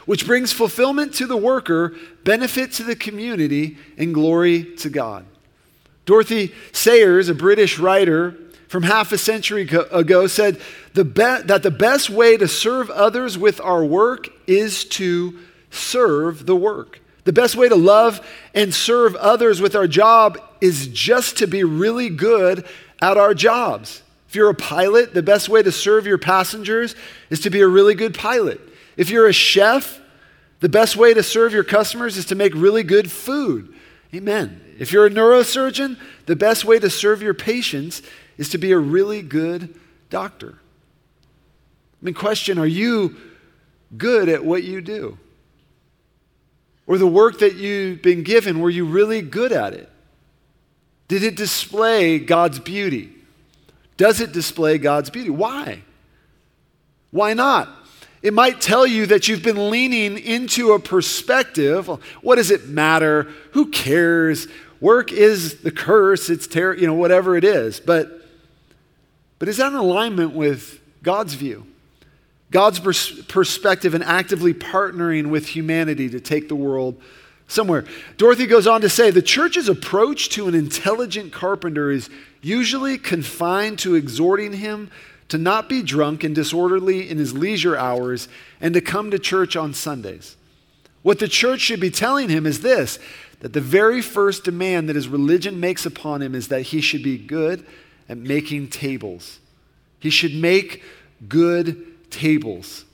[0.06, 5.24] which brings fulfillment to the worker, benefit to the community, and glory to God.
[6.04, 8.36] Dorothy Sayers, a British writer,
[8.68, 10.60] from half a century ago said
[10.94, 15.36] the be- that the best way to serve others with our work is to
[15.70, 17.00] serve the work.
[17.24, 21.64] The best way to love and serve others with our job is just to be
[21.64, 22.66] really good
[23.00, 24.02] at our jobs.
[24.28, 26.94] If you're a pilot, the best way to serve your passengers
[27.30, 28.60] is to be a really good pilot.
[28.96, 30.00] If you're a chef,
[30.60, 33.74] the best way to serve your customers is to make really good food.
[34.14, 34.60] Amen.
[34.78, 38.02] If you're a neurosurgeon, the best way to serve your patients
[38.38, 39.78] is to be a really good
[40.10, 40.58] doctor.
[42.00, 43.16] I mean, question are you
[43.96, 45.18] good at what you do?
[46.90, 49.88] Or the work that you've been given, were you really good at it?
[51.06, 53.12] Did it display God's beauty?
[53.96, 55.30] Does it display God's beauty?
[55.30, 55.84] Why?
[57.12, 57.68] Why not?
[58.22, 61.86] It might tell you that you've been leaning into a perspective.
[62.22, 63.28] What does it matter?
[63.52, 64.48] Who cares?
[64.80, 66.28] Work is the curse.
[66.28, 67.78] It's terrible, you know, whatever it is.
[67.78, 68.10] But
[69.38, 71.68] but is that in alignment with God's view?
[72.50, 77.00] God's pers- perspective and actively partnering with humanity to take the world
[77.46, 77.84] somewhere.
[78.16, 82.08] Dorothy goes on to say the church's approach to an intelligent carpenter is
[82.40, 84.90] usually confined to exhorting him
[85.28, 88.28] to not be drunk and disorderly in his leisure hours
[88.60, 90.36] and to come to church on Sundays.
[91.02, 92.98] What the church should be telling him is this
[93.40, 97.02] that the very first demand that his religion makes upon him is that he should
[97.02, 97.64] be good
[98.06, 99.38] at making tables.
[99.98, 100.82] He should make
[101.26, 102.84] good tables.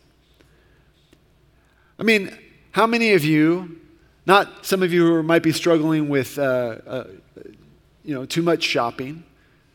[1.98, 2.36] I mean,
[2.72, 3.80] how many of you,
[4.26, 7.04] not some of you who might be struggling with uh, uh,
[8.04, 9.24] you know, too much shopping,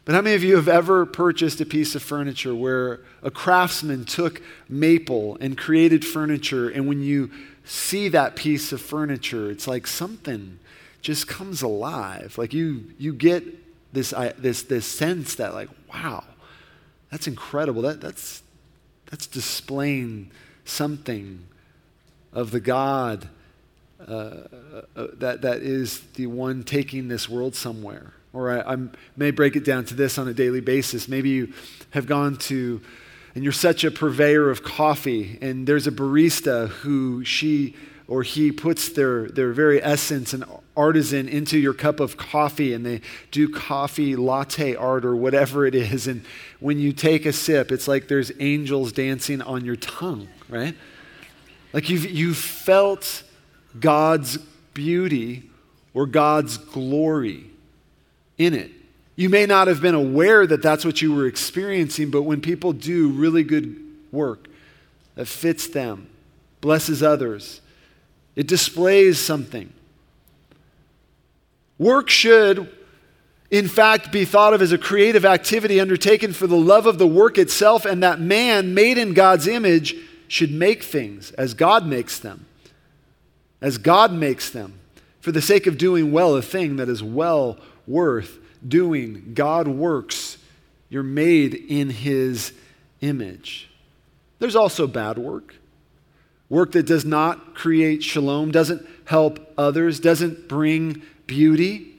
[0.06, 4.06] but how many of you have ever purchased a piece of furniture where a craftsman
[4.06, 7.30] took maple and created furniture, and when you
[7.64, 10.60] see that piece of furniture, it's like something
[11.02, 12.38] just comes alive.
[12.38, 13.44] Like you, you get
[13.94, 16.24] this, this, this sense that, like, wow,
[17.10, 17.82] that's incredible.
[17.82, 18.44] That, that's,
[19.12, 20.32] that's displaying
[20.66, 21.46] something
[22.34, 23.30] of the God
[24.08, 24.12] uh,
[24.96, 28.14] uh, that, that is the one taking this world somewhere.
[28.34, 28.78] Or I, I
[29.16, 31.08] may break it down to this on a daily basis.
[31.08, 31.54] Maybe you
[31.92, 32.82] have gone to
[33.36, 37.76] and you're such a purveyor of coffee, and there's a barista who she
[38.12, 40.44] or he puts their, their very essence and
[40.76, 43.00] artisan into your cup of coffee, and they
[43.32, 46.08] do coffee latte art or whatever it is.
[46.08, 46.26] And
[46.60, 50.76] when you take a sip, it's like there's angels dancing on your tongue, right?
[51.72, 53.24] Like you've, you've felt
[53.80, 54.36] God's
[54.74, 55.50] beauty
[55.94, 57.46] or God's glory
[58.38, 58.72] in it.
[59.16, 62.74] You may not have been aware that that's what you were experiencing, but when people
[62.74, 64.50] do really good work
[65.16, 66.10] that fits them,
[66.60, 67.62] blesses others,
[68.36, 69.72] it displays something.
[71.78, 72.72] Work should,
[73.50, 77.08] in fact, be thought of as a creative activity undertaken for the love of the
[77.08, 79.96] work itself, and that man, made in God's image,
[80.28, 82.46] should make things as God makes them.
[83.62, 84.80] As God makes them,
[85.20, 89.34] for the sake of doing well a thing that is well worth doing.
[89.34, 90.38] God works.
[90.90, 92.54] You're made in His
[93.02, 93.70] image.
[94.40, 95.56] There's also bad work.
[96.52, 101.96] Work that does not create shalom, doesn't help others, doesn't bring beauty.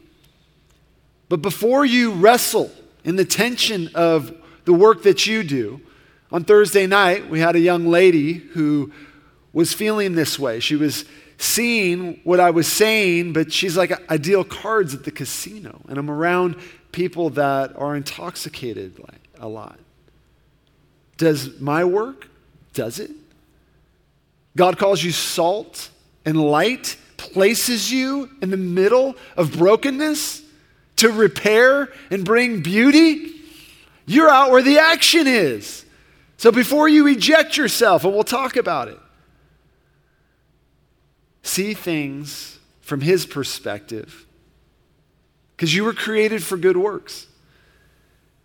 [1.31, 2.71] But before you wrestle
[3.03, 4.37] in the tension of
[4.67, 5.81] the work that you do,
[6.31, 8.93] on Thursday night, we had a young lady who
[9.55, 10.61] was feeling this way.
[10.61, 11.07] She was
[11.39, 15.97] seeing what I was saying, but she's like, I deal cards at the casino, and
[15.97, 16.57] I'm around
[16.93, 19.03] people that are intoxicated
[19.41, 19.79] a lot.
[21.17, 22.29] Does my work?
[22.75, 23.13] Does it?
[24.57, 25.91] God calls you salt
[26.25, 30.43] and light, places you in the middle of brokenness
[30.97, 33.33] to repair and bring beauty.
[34.07, 35.85] You're out where the action is.
[36.37, 38.99] So before you eject yourself, and we'll talk about it,
[41.43, 44.27] see things from His perspective
[45.57, 47.27] because you were created for good works.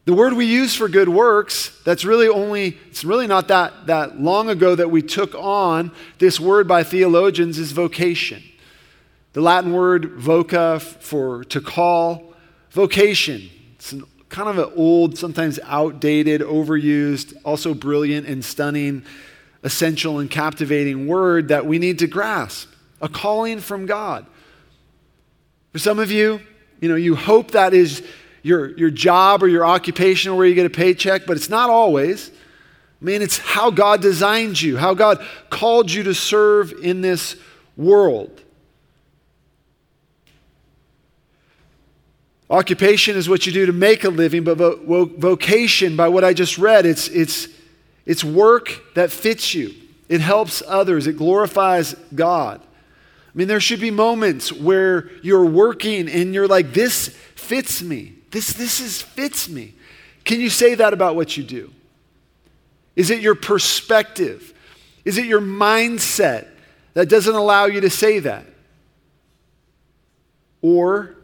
[0.07, 4.17] The word we use for good works, that's really only, it's really not that, that
[4.17, 8.41] long ago that we took on this word by theologians is vocation.
[9.33, 12.33] The Latin word voca for to call,
[12.71, 13.49] vocation.
[13.75, 19.03] It's an, kind of an old, sometimes outdated, overused, also brilliant and stunning,
[19.63, 22.69] essential and captivating word that we need to grasp
[23.01, 24.25] a calling from God.
[25.73, 26.39] For some of you,
[26.79, 28.01] you know, you hope that is
[28.47, 31.69] your, your job or your occupation or where you get a paycheck, but it's not
[31.69, 32.31] always.
[33.01, 37.35] I mean, it's how God designed you, how God called you to serve in this
[37.75, 38.41] world.
[42.49, 46.33] Occupation is what you do to make a living, but vo- vocation, by what I
[46.33, 47.49] just read, it's, it's,
[48.05, 49.73] it's work that fits you.
[50.07, 52.61] It helps others, it glorifies God.
[52.61, 58.16] I mean, there should be moments where you're working and you're like, this fits me.
[58.31, 59.73] This, this is, fits me.
[60.25, 61.71] Can you say that about what you do?
[62.95, 64.53] Is it your perspective?
[65.05, 66.47] Is it your mindset
[66.93, 68.45] that doesn't allow you to say that?
[70.61, 71.15] Or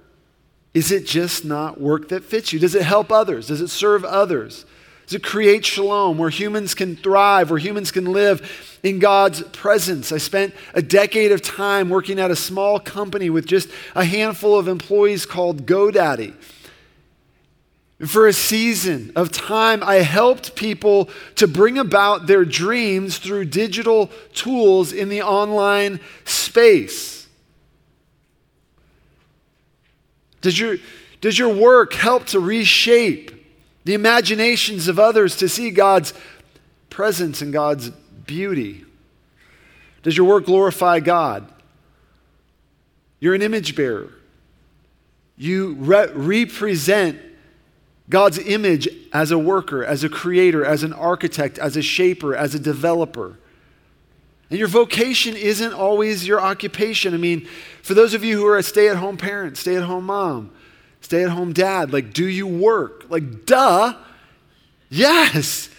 [0.74, 2.60] is it just not work that fits you?
[2.60, 3.48] Does it help others?
[3.48, 4.66] Does it serve others?
[5.06, 10.12] Does it create shalom where humans can thrive, where humans can live in God's presence?
[10.12, 14.58] I spent a decade of time working at a small company with just a handful
[14.58, 16.34] of employees called GoDaddy.
[18.08, 24.10] For a season of time, I helped people to bring about their dreams through digital
[24.34, 27.28] tools in the online space.
[30.42, 30.78] Does your,
[31.22, 33.32] does your work help to reshape
[33.86, 36.14] the imaginations of others to see God's
[36.90, 38.84] presence and God's beauty?
[40.02, 41.48] Does your work glorify God?
[43.22, 44.10] You're an image bearer.
[45.38, 47.20] You re- represent
[48.10, 52.54] God's image as a worker, as a creator, as an architect, as a shaper, as
[52.54, 53.38] a developer.
[54.50, 57.14] And your vocation isn't always your occupation.
[57.14, 57.48] I mean,
[57.82, 60.52] for those of you who are a stay at home parent, stay at home mom,
[61.02, 63.06] stay at home dad, like, do you work?
[63.10, 63.96] Like, duh.
[64.90, 65.70] Yes.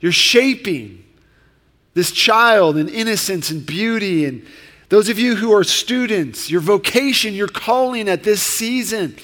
[0.00, 1.04] You're shaping
[1.94, 4.24] this child in innocence and beauty.
[4.24, 4.44] And
[4.88, 9.16] those of you who are students, your vocation, your calling at this season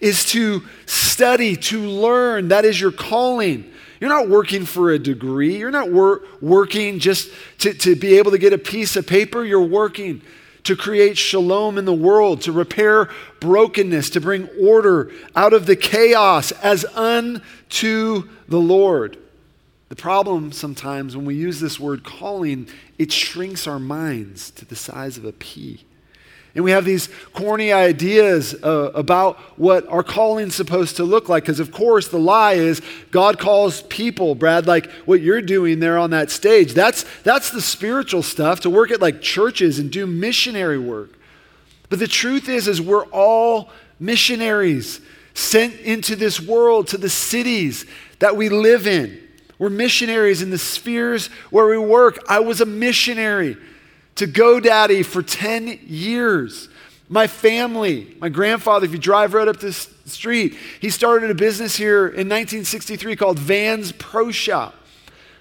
[0.00, 2.48] is to study, to learn.
[2.48, 3.70] That is your calling.
[4.00, 5.58] You're not working for a degree.
[5.58, 9.44] You're not wor- working just to, to be able to get a piece of paper.
[9.44, 10.22] You're working
[10.64, 13.08] to create shalom in the world, to repair
[13.40, 19.18] brokenness, to bring order out of the chaos as unto the Lord.
[19.88, 24.76] The problem sometimes when we use this word calling, it shrinks our minds to the
[24.76, 25.84] size of a pea.
[26.60, 31.44] And we have these corny ideas uh, about what our calling's supposed to look like.
[31.44, 35.96] Because, of course, the lie is God calls people, Brad, like what you're doing there
[35.96, 36.74] on that stage.
[36.74, 41.18] That's, that's the spiritual stuff, to work at like churches and do missionary work.
[41.88, 45.00] But the truth is, is we're all missionaries
[45.32, 47.86] sent into this world, to the cities
[48.18, 49.18] that we live in.
[49.58, 52.22] We're missionaries in the spheres where we work.
[52.28, 53.56] I was a missionary
[54.20, 56.68] to GoDaddy for 10 years.
[57.08, 61.74] My family, my grandfather, if you drive right up this street, he started a business
[61.74, 64.74] here in 1963 called Vans Pro Shop.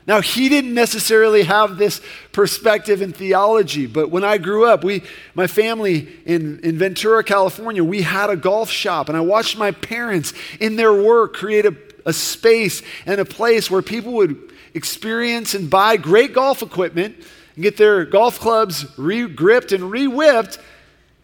[0.07, 1.99] Now, he didn't necessarily have this
[2.31, 5.03] perspective in theology, but when I grew up, we,
[5.35, 9.71] my family in, in Ventura, California, we had a golf shop, and I watched my
[9.71, 11.75] parents in their work create a,
[12.05, 17.17] a space and a place where people would experience and buy great golf equipment
[17.61, 20.59] get their golf clubs re gripped and re whipped,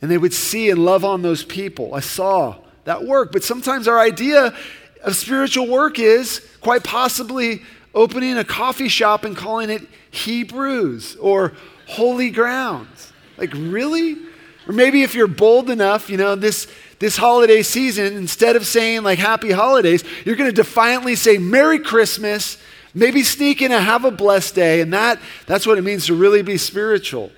[0.01, 1.93] and they would see and love on those people.
[1.93, 2.55] I saw
[2.85, 3.31] that work.
[3.31, 4.55] But sometimes our idea
[5.03, 7.61] of spiritual work is quite possibly
[7.93, 9.81] opening a coffee shop and calling it
[10.11, 11.53] Hebrews or
[11.87, 13.11] Holy Grounds.
[13.37, 14.17] Like, really?
[14.67, 16.67] Or maybe if you're bold enough, you know, this,
[16.99, 21.79] this holiday season, instead of saying like happy holidays, you're going to defiantly say Merry
[21.79, 22.57] Christmas
[22.97, 26.15] Maybe sneak in and have a blessed day, and that, that's what it means to
[26.15, 27.29] really be spiritual.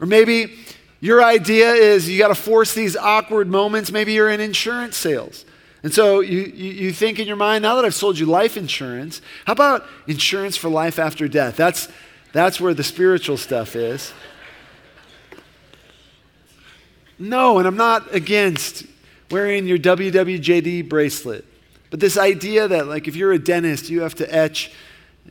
[0.00, 0.56] Or maybe
[1.00, 3.90] your idea is you got to force these awkward moments.
[3.90, 5.44] Maybe you're in insurance sales.
[5.82, 8.56] And so you, you, you, think in your mind, now that I've sold you life
[8.56, 11.56] insurance, how about insurance for life after death?
[11.56, 11.88] That's,
[12.32, 14.14] that's where the spiritual stuff is.
[17.18, 18.84] No, and I'm not against
[19.30, 21.44] wearing your WWJD bracelet.
[21.94, 24.72] But this idea that, like, if you're a dentist, you have to etch,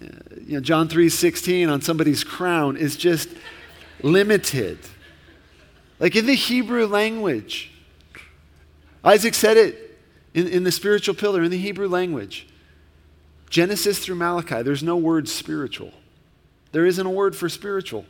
[0.01, 0.05] uh,
[0.47, 3.27] you know, John 3 16 on somebody's crown is just
[4.01, 4.79] limited.
[5.99, 7.69] Like in the Hebrew language,
[9.03, 9.99] Isaac said it
[10.33, 12.47] in, in the spiritual pillar, in the Hebrew language.
[13.49, 15.91] Genesis through Malachi, there's no word spiritual.
[16.71, 18.05] There isn't a word for spiritual.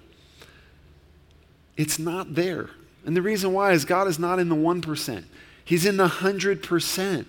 [1.76, 2.70] It's not there.
[3.04, 5.24] And the reason why is God is not in the 1%,
[5.66, 7.26] He's in the 100%.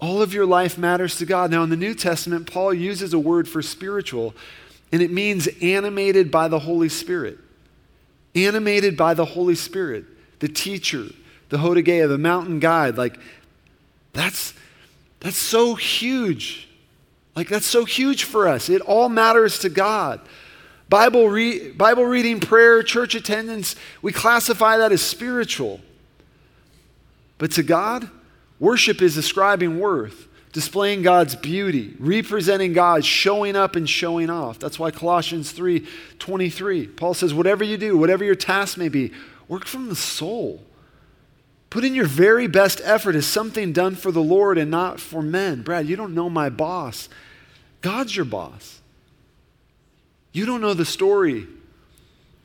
[0.00, 1.50] All of your life matters to God.
[1.50, 4.34] Now, in the New Testament, Paul uses a word for spiritual,
[4.90, 7.38] and it means animated by the Holy Spirit.
[8.34, 10.04] Animated by the Holy Spirit,
[10.38, 11.06] the teacher,
[11.50, 12.96] the Hodegeia, the mountain guide.
[12.96, 13.18] Like,
[14.12, 14.54] that's,
[15.20, 16.68] that's so huge.
[17.36, 18.68] Like, that's so huge for us.
[18.68, 20.20] It all matters to God.
[20.88, 25.80] Bible, re- Bible reading, prayer, church attendance, we classify that as spiritual.
[27.38, 28.10] But to God,
[28.60, 34.58] Worship is ascribing worth, displaying God's beauty, representing God, showing up and showing off.
[34.58, 35.86] That's why Colossians 3
[36.18, 39.12] 23, Paul says, Whatever you do, whatever your task may be,
[39.48, 40.62] work from the soul.
[41.70, 45.22] Put in your very best effort as something done for the Lord and not for
[45.22, 45.62] men.
[45.62, 47.08] Brad, you don't know my boss.
[47.80, 48.80] God's your boss.
[50.32, 51.46] You don't know the story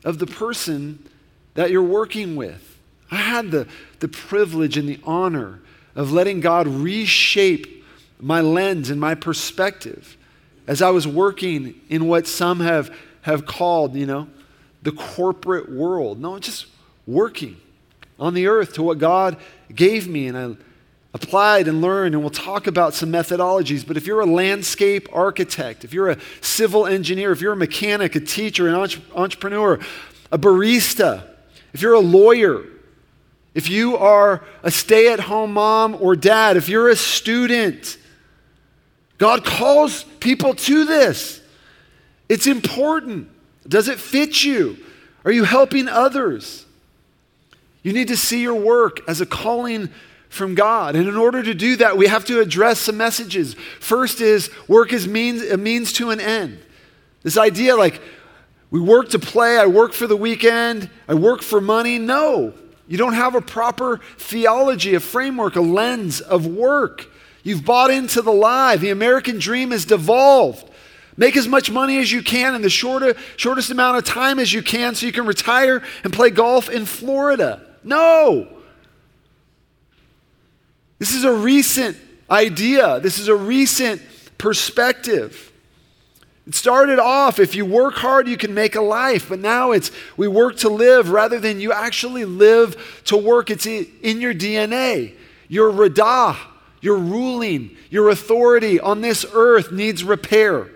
[0.04, 1.04] of the person
[1.54, 2.78] that you're working with.
[3.10, 5.60] I had the, the privilege and the honor
[5.96, 7.84] of letting God reshape
[8.20, 10.16] my lens and my perspective
[10.66, 14.28] as I was working in what some have, have called, you know,
[14.82, 16.20] the corporate world.
[16.20, 16.66] No, just
[17.06, 17.56] working
[18.20, 19.36] on the earth to what God
[19.74, 20.28] gave me.
[20.28, 20.56] And I
[21.14, 23.86] applied and learned, and we'll talk about some methodologies.
[23.86, 28.14] But if you're a landscape architect, if you're a civil engineer, if you're a mechanic,
[28.14, 28.74] a teacher, an
[29.14, 29.80] entrepreneur,
[30.30, 31.24] a barista,
[31.72, 32.64] if you're a lawyer,
[33.56, 37.96] if you are a stay at home mom or dad, if you're a student,
[39.16, 41.40] God calls people to this.
[42.28, 43.30] It's important.
[43.66, 44.76] Does it fit you?
[45.24, 46.66] Are you helping others?
[47.82, 49.88] You need to see your work as a calling
[50.28, 50.94] from God.
[50.94, 53.54] And in order to do that, we have to address some messages.
[53.80, 56.60] First is work is means, a means to an end.
[57.22, 58.02] This idea like
[58.70, 61.98] We work to play, I work for the weekend, I work for money.
[61.98, 62.52] No,
[62.88, 67.06] you don't have a proper theology, a framework, a lens of work.
[67.42, 68.76] You've bought into the lie.
[68.76, 70.70] The American dream is devolved.
[71.16, 74.52] Make as much money as you can in the shorter, shortest amount of time as
[74.52, 77.62] you can so you can retire and play golf in Florida.
[77.82, 78.48] No.
[80.98, 81.96] This is a recent
[82.30, 84.02] idea, this is a recent
[84.38, 85.52] perspective.
[86.46, 89.90] It started off if you work hard, you can make a life, but now it's
[90.16, 93.50] we work to live rather than you actually live to work.
[93.50, 95.14] It's in your DNA.
[95.48, 96.36] Your radah,
[96.80, 100.70] your ruling, your authority on this earth needs repair.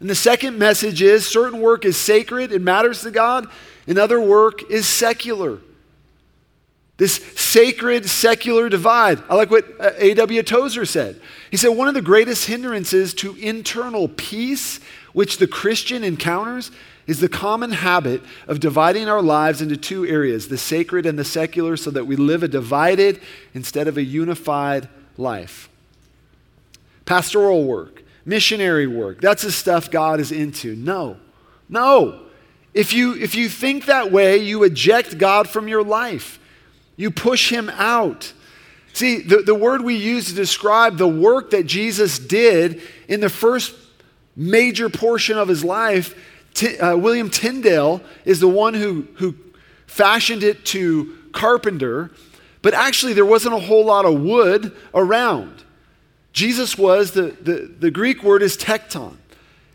[0.00, 3.46] And the second message is certain work is sacred, it matters to God,
[3.86, 5.60] and other work is secular.
[6.96, 9.22] This sacred secular divide.
[9.28, 10.42] I like what uh, A.W.
[10.42, 11.20] Tozer said.
[11.50, 14.78] He said one of the greatest hindrances to internal peace
[15.12, 16.70] which the Christian encounters
[17.06, 21.24] is the common habit of dividing our lives into two areas, the sacred and the
[21.24, 23.20] secular, so that we live a divided
[23.54, 25.68] instead of a unified life.
[27.04, 30.76] Pastoral work, missionary work, that's the stuff God is into.
[30.76, 31.16] No,
[31.68, 32.20] no.
[32.72, 36.38] If you, if you think that way, you eject God from your life,
[36.96, 38.32] you push him out.
[38.94, 43.28] See, the, the word we use to describe the work that Jesus did in the
[43.28, 43.74] first
[44.36, 46.14] major portion of his life,
[46.54, 49.34] T- uh, William Tyndale is the one who, who
[49.86, 52.10] fashioned it to carpenter,
[52.60, 55.64] but actually there wasn't a whole lot of wood around.
[56.32, 59.16] Jesus was, the, the, the Greek word is tekton.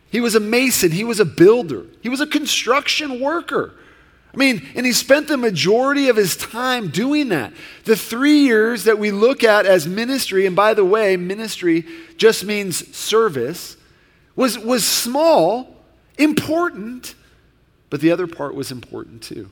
[0.10, 3.74] He was a mason, he was a builder, he was a construction worker.
[4.34, 7.54] I mean, and he spent the majority of his time doing that.
[7.86, 11.86] The three years that we look at as ministry, and by the way, ministry
[12.18, 13.77] just means service
[14.38, 15.76] was, was small,
[16.18, 17.16] important,
[17.90, 19.50] but the other part was important too.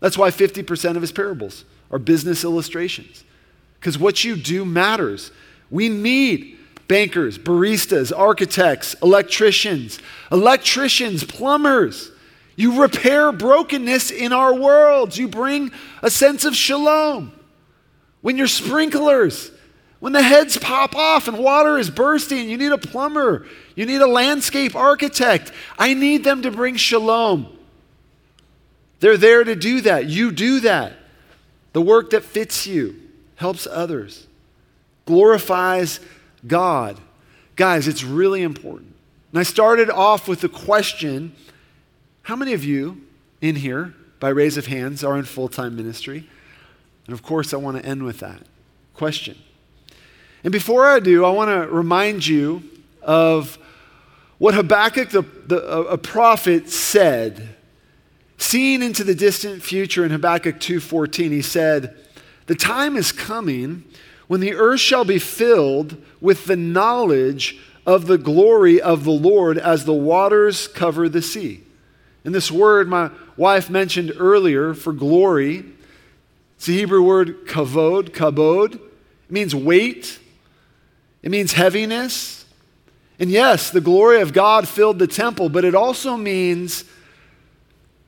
[0.00, 3.24] That's why 50% of his parables are business illustrations,
[3.80, 5.30] because what you do matters.
[5.70, 6.58] We need
[6.88, 9.98] bankers, baristas, architects, electricians,
[10.30, 12.10] electricians, plumbers.
[12.56, 15.18] You repair brokenness in our worlds.
[15.18, 15.72] You bring
[16.02, 17.32] a sense of shalom.
[18.22, 19.50] When your sprinklers
[19.98, 24.00] when the heads pop off and water is bursting, you need a plumber, you need
[24.00, 25.52] a landscape architect.
[25.78, 27.56] I need them to bring shalom.
[29.00, 30.06] They're there to do that.
[30.06, 30.94] You do that.
[31.72, 33.00] The work that fits you
[33.36, 34.26] helps others,
[35.06, 36.00] glorifies
[36.46, 36.98] God.
[37.54, 38.94] Guys, it's really important.
[39.30, 41.34] And I started off with the question
[42.22, 43.02] how many of you
[43.40, 46.28] in here, by raise of hands, are in full time ministry?
[47.06, 48.42] And of course, I want to end with that
[48.94, 49.36] question
[50.44, 52.62] and before I do, I want to remind you
[53.02, 53.58] of
[54.38, 57.56] what Habakkuk, the, the, a prophet, said.
[58.38, 61.96] Seeing into the distant future in Habakkuk 2:14, he said,
[62.46, 63.84] "The time is coming
[64.26, 69.56] when the earth shall be filled with the knowledge of the glory of the Lord
[69.56, 71.62] as the waters cover the sea."
[72.24, 75.64] And this word my wife mentioned earlier for glory,
[76.56, 78.74] it's the Hebrew word kavod, kabod.
[78.74, 78.80] It
[79.30, 80.18] means weight,
[81.26, 82.44] it means heaviness.
[83.18, 86.84] And yes, the glory of God filled the temple, but it also means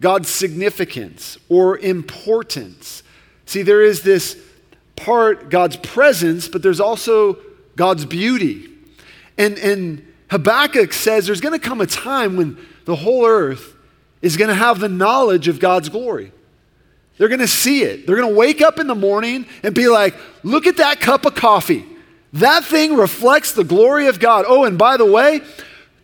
[0.01, 3.03] God's significance or importance.
[3.45, 4.41] See, there is this
[4.95, 7.39] part, God's presence, but there's also
[7.75, 8.69] God's beauty.
[9.37, 13.75] And, and Habakkuk says there's going to come a time when the whole earth
[14.23, 16.31] is going to have the knowledge of God's glory.
[17.17, 18.07] They're going to see it.
[18.07, 20.15] They're going to wake up in the morning and be like,
[20.45, 21.85] look at that cup of coffee.
[22.33, 24.45] That thing reflects the glory of God.
[24.47, 25.41] Oh, and by the way,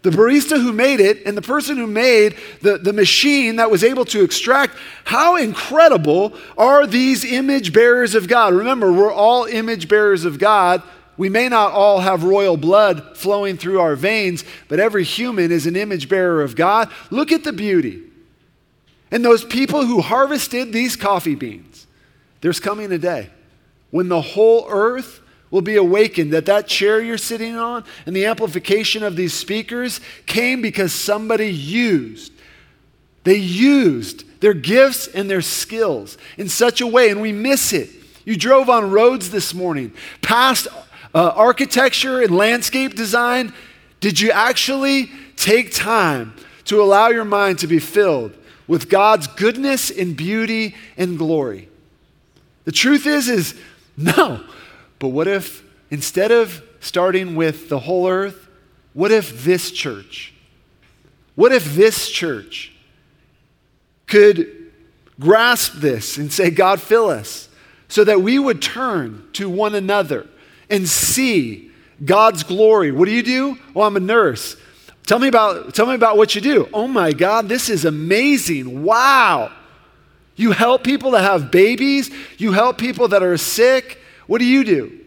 [0.04, 3.82] the barista who made it and the person who made the, the machine that was
[3.82, 8.52] able to extract, how incredible are these image bearers of God?
[8.52, 10.82] Remember, we're all image bearers of God.
[11.16, 15.66] We may not all have royal blood flowing through our veins, but every human is
[15.66, 16.90] an image bearer of God.
[17.10, 18.02] Look at the beauty.
[19.10, 21.86] And those people who harvested these coffee beans,
[22.42, 23.30] there's coming a day
[23.90, 25.20] when the whole earth
[25.54, 30.00] will be awakened that that chair you're sitting on and the amplification of these speakers
[30.26, 32.32] came because somebody used
[33.22, 37.88] they used their gifts and their skills in such a way and we miss it.
[38.24, 39.92] You drove on roads this morning
[40.22, 40.66] past
[41.14, 43.54] uh, architecture and landscape design.
[44.00, 46.34] Did you actually take time
[46.64, 48.36] to allow your mind to be filled
[48.66, 51.68] with god's goodness and beauty and glory?
[52.64, 53.54] The truth is is
[53.96, 54.44] no
[55.04, 58.48] but what if, instead of starting with the whole earth,
[58.94, 60.32] what if this church,
[61.34, 62.72] what if this church
[64.06, 64.72] could
[65.20, 67.50] grasp this and say, God, fill us,
[67.86, 70.26] so that we would turn to one another
[70.70, 71.70] and see
[72.02, 72.90] God's glory.
[72.90, 73.58] What do you do?
[73.76, 74.56] Oh, I'm a nurse.
[75.06, 76.66] Tell me about, tell me about what you do.
[76.72, 78.84] Oh my God, this is amazing.
[78.84, 79.52] Wow.
[80.34, 83.98] You help people that have babies, you help people that are sick.
[84.26, 85.00] What do you do?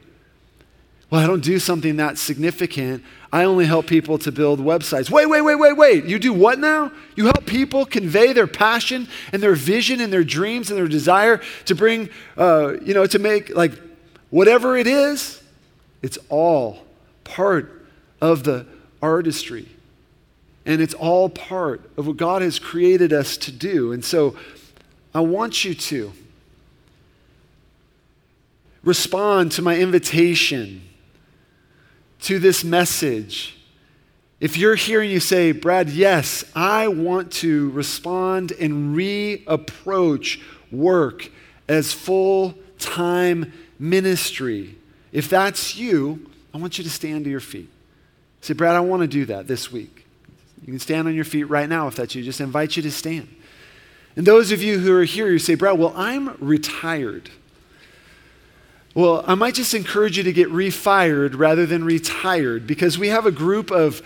[1.10, 3.04] Well, I don't do something that significant.
[3.32, 5.10] I only help people to build websites.
[5.10, 6.06] Wait, wait, wait, wait, wait.
[6.06, 6.92] You do what now?
[7.16, 11.42] You help people convey their passion and their vision and their dreams and their desire
[11.66, 13.72] to bring, uh, you know, to make like
[14.32, 15.42] whatever it is.
[16.02, 16.86] It's all
[17.24, 17.88] part
[18.20, 18.66] of the
[19.02, 19.68] artistry.
[20.66, 23.94] And it's all part of what God has created us to do.
[23.94, 24.36] And so
[25.16, 26.12] I want you to
[28.88, 30.82] respond to my invitation
[32.22, 33.58] to this message.
[34.40, 41.30] If you're here and you say, Brad, yes, I want to respond and reapproach work
[41.68, 44.76] as full time ministry,
[45.12, 47.70] if that's you, I want you to stand to your feet.
[48.40, 50.06] Say, Brad, I want to do that this week.
[50.62, 52.24] You can stand on your feet right now if that's you.
[52.24, 53.28] Just invite you to stand.
[54.16, 57.30] And those of you who are here, you say, Brad, well, I'm retired.
[58.98, 63.28] Well, I might just encourage you to get refired rather than retired because we have
[63.28, 64.02] a group of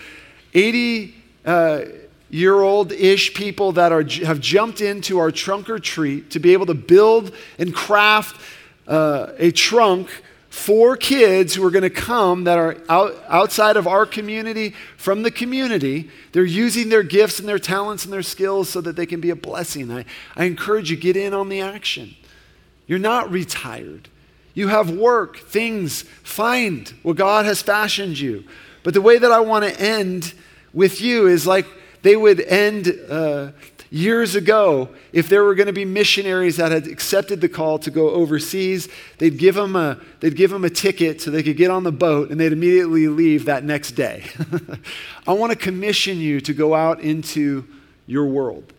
[0.54, 1.16] 80
[1.46, 1.82] uh,
[2.30, 6.52] year old ish people that are, have jumped into our trunk or treat to be
[6.52, 8.42] able to build and craft
[8.86, 10.10] uh, a trunk
[10.50, 15.22] for kids who are going to come that are out, outside of our community, from
[15.22, 16.10] the community.
[16.34, 19.30] They're using their gifts and their talents and their skills so that they can be
[19.30, 19.90] a blessing.
[19.90, 20.04] I,
[20.36, 22.14] I encourage you, get in on the action.
[22.88, 24.10] You're not retired.
[24.54, 28.44] You have work, things, find what God has fashioned you.
[28.84, 30.34] But the way that I want to end
[30.74, 31.66] with you is like
[32.02, 33.52] they would end uh,
[33.92, 37.92] years ago if there were going to be missionaries that had accepted the call to
[37.92, 38.88] go overseas
[39.18, 41.92] they'd give them a they'd give them a ticket so they could get on the
[41.92, 44.24] boat and they'd immediately leave that next day
[45.28, 47.68] i want to commission you to go out into
[48.08, 48.72] your world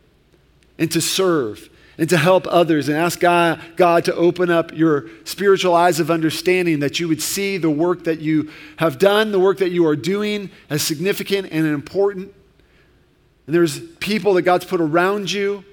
[0.79, 1.69] and to serve
[1.99, 6.11] and to help others and ask God, God to open up your spiritual eyes of
[6.11, 9.87] understanding that you would see the work that you have done, the work that you
[9.87, 12.35] are doing as significant and important
[13.47, 15.65] and there's people that God's put around you,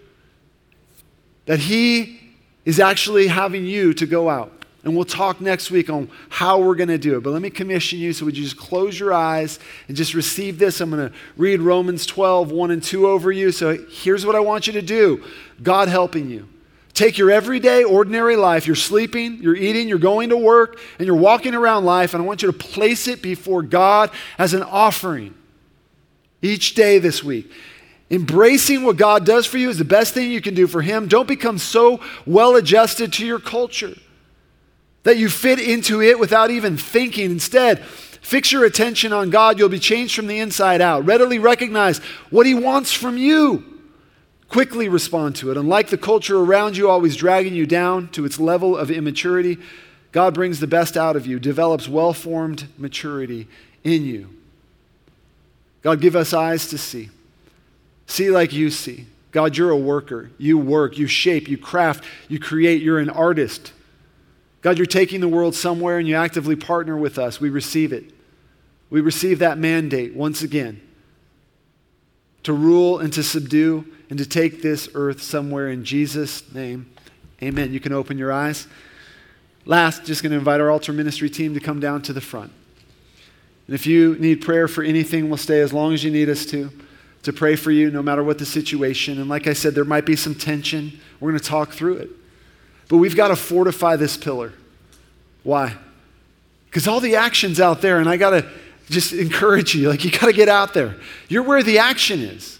[1.46, 2.20] that He
[2.66, 4.59] is actually having you to go out.
[4.84, 7.22] And we'll talk next week on how we're going to do it.
[7.22, 8.14] But let me commission you.
[8.14, 9.60] So, would you just close your eyes
[9.90, 10.80] and just receive this?
[10.80, 13.52] I'm going to read Romans 12, 1 and 2 over you.
[13.52, 15.24] So, here's what I want you to do
[15.62, 16.48] God helping you.
[16.94, 18.68] Take your everyday, ordinary life.
[18.68, 22.14] You're sleeping, you're eating, you're going to work, and you're walking around life.
[22.14, 25.34] And I want you to place it before God as an offering
[26.42, 27.52] each day this week.
[28.10, 31.08] Embracing what God does for you is the best thing you can do for Him.
[31.08, 33.96] Don't become so well adjusted to your culture
[35.04, 37.32] that you fit into it without even thinking.
[37.32, 39.58] Instead, fix your attention on God.
[39.58, 41.06] You'll be changed from the inside out.
[41.06, 43.64] Readily recognize what He wants from you.
[44.50, 45.58] Quickly respond to it.
[45.58, 49.58] Unlike the culture around you, always dragging you down to its level of immaturity,
[50.12, 53.48] God brings the best out of you, develops well formed maturity
[53.84, 54.30] in you.
[55.82, 57.10] God, give us eyes to see.
[58.08, 59.06] See like you see.
[59.32, 60.32] God, you're a worker.
[60.40, 62.82] You work, you shape, you craft, you create.
[62.82, 63.72] You're an artist.
[64.62, 67.40] God, you're taking the world somewhere and you actively partner with us.
[67.40, 68.12] We receive it.
[68.90, 70.82] We receive that mandate once again
[72.44, 76.90] to rule and to subdue and to take this earth somewhere in Jesus' name.
[77.42, 77.72] Amen.
[77.72, 78.68] You can open your eyes.
[79.66, 82.52] Last, just going to invite our altar ministry team to come down to the front.
[83.68, 86.46] And if you need prayer for anything, we'll stay as long as you need us
[86.48, 86.72] to,
[87.24, 89.20] to pray for you, no matter what the situation.
[89.20, 91.00] And like I said, there might be some tension.
[91.20, 92.10] We're going to talk through it.
[92.90, 94.52] But we've got to fortify this pillar.
[95.44, 95.78] Why?
[96.66, 98.46] Because all the action's out there, and I got to
[98.90, 99.88] just encourage you.
[99.90, 100.96] Like, you got to get out there.
[101.30, 102.60] You're where the action is.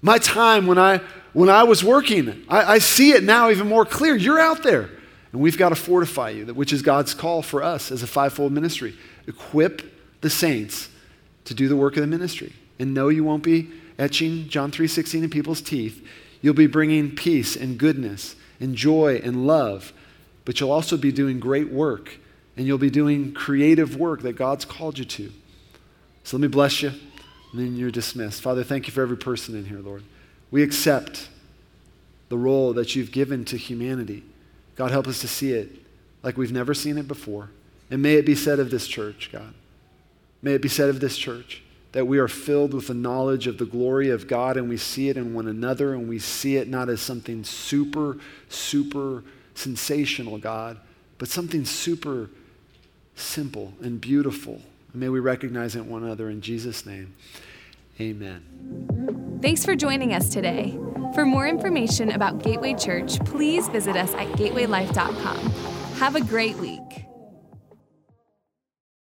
[0.00, 1.00] My time when I
[1.32, 4.16] when I was working, I, I see it now even more clear.
[4.16, 4.88] You're out there.
[5.32, 8.52] And we've got to fortify you, which is God's call for us as a fivefold
[8.52, 8.94] ministry
[9.26, 9.82] equip
[10.22, 10.88] the saints
[11.44, 12.54] to do the work of the ministry.
[12.78, 13.68] And no, you won't be
[13.98, 16.06] etching John 3:16 in people's teeth.
[16.40, 19.92] You'll be bringing peace and goodness and joy and love,
[20.44, 22.18] but you'll also be doing great work
[22.56, 25.32] and you'll be doing creative work that God's called you to.
[26.24, 28.40] So let me bless you, and then you're dismissed.
[28.40, 30.02] Father, thank you for every person in here, Lord.
[30.50, 31.28] We accept
[32.28, 34.24] the role that you've given to humanity.
[34.74, 35.70] God, help us to see it
[36.22, 37.50] like we've never seen it before.
[37.90, 39.54] And may it be said of this church, God,
[40.42, 41.62] may it be said of this church
[41.96, 45.08] that we are filled with the knowledge of the glory of God and we see
[45.08, 48.18] it in one another and we see it not as something super,
[48.50, 49.24] super
[49.54, 50.78] sensational, God,
[51.16, 52.28] but something super
[53.14, 54.60] simple and beautiful.
[54.92, 57.14] may we recognize it in one another in Jesus' name.
[57.98, 59.38] Amen.
[59.40, 60.78] Thanks for joining us today.
[61.14, 65.38] For more information about Gateway Church, please visit us at gatewaylife.com.
[65.98, 67.05] Have a great week.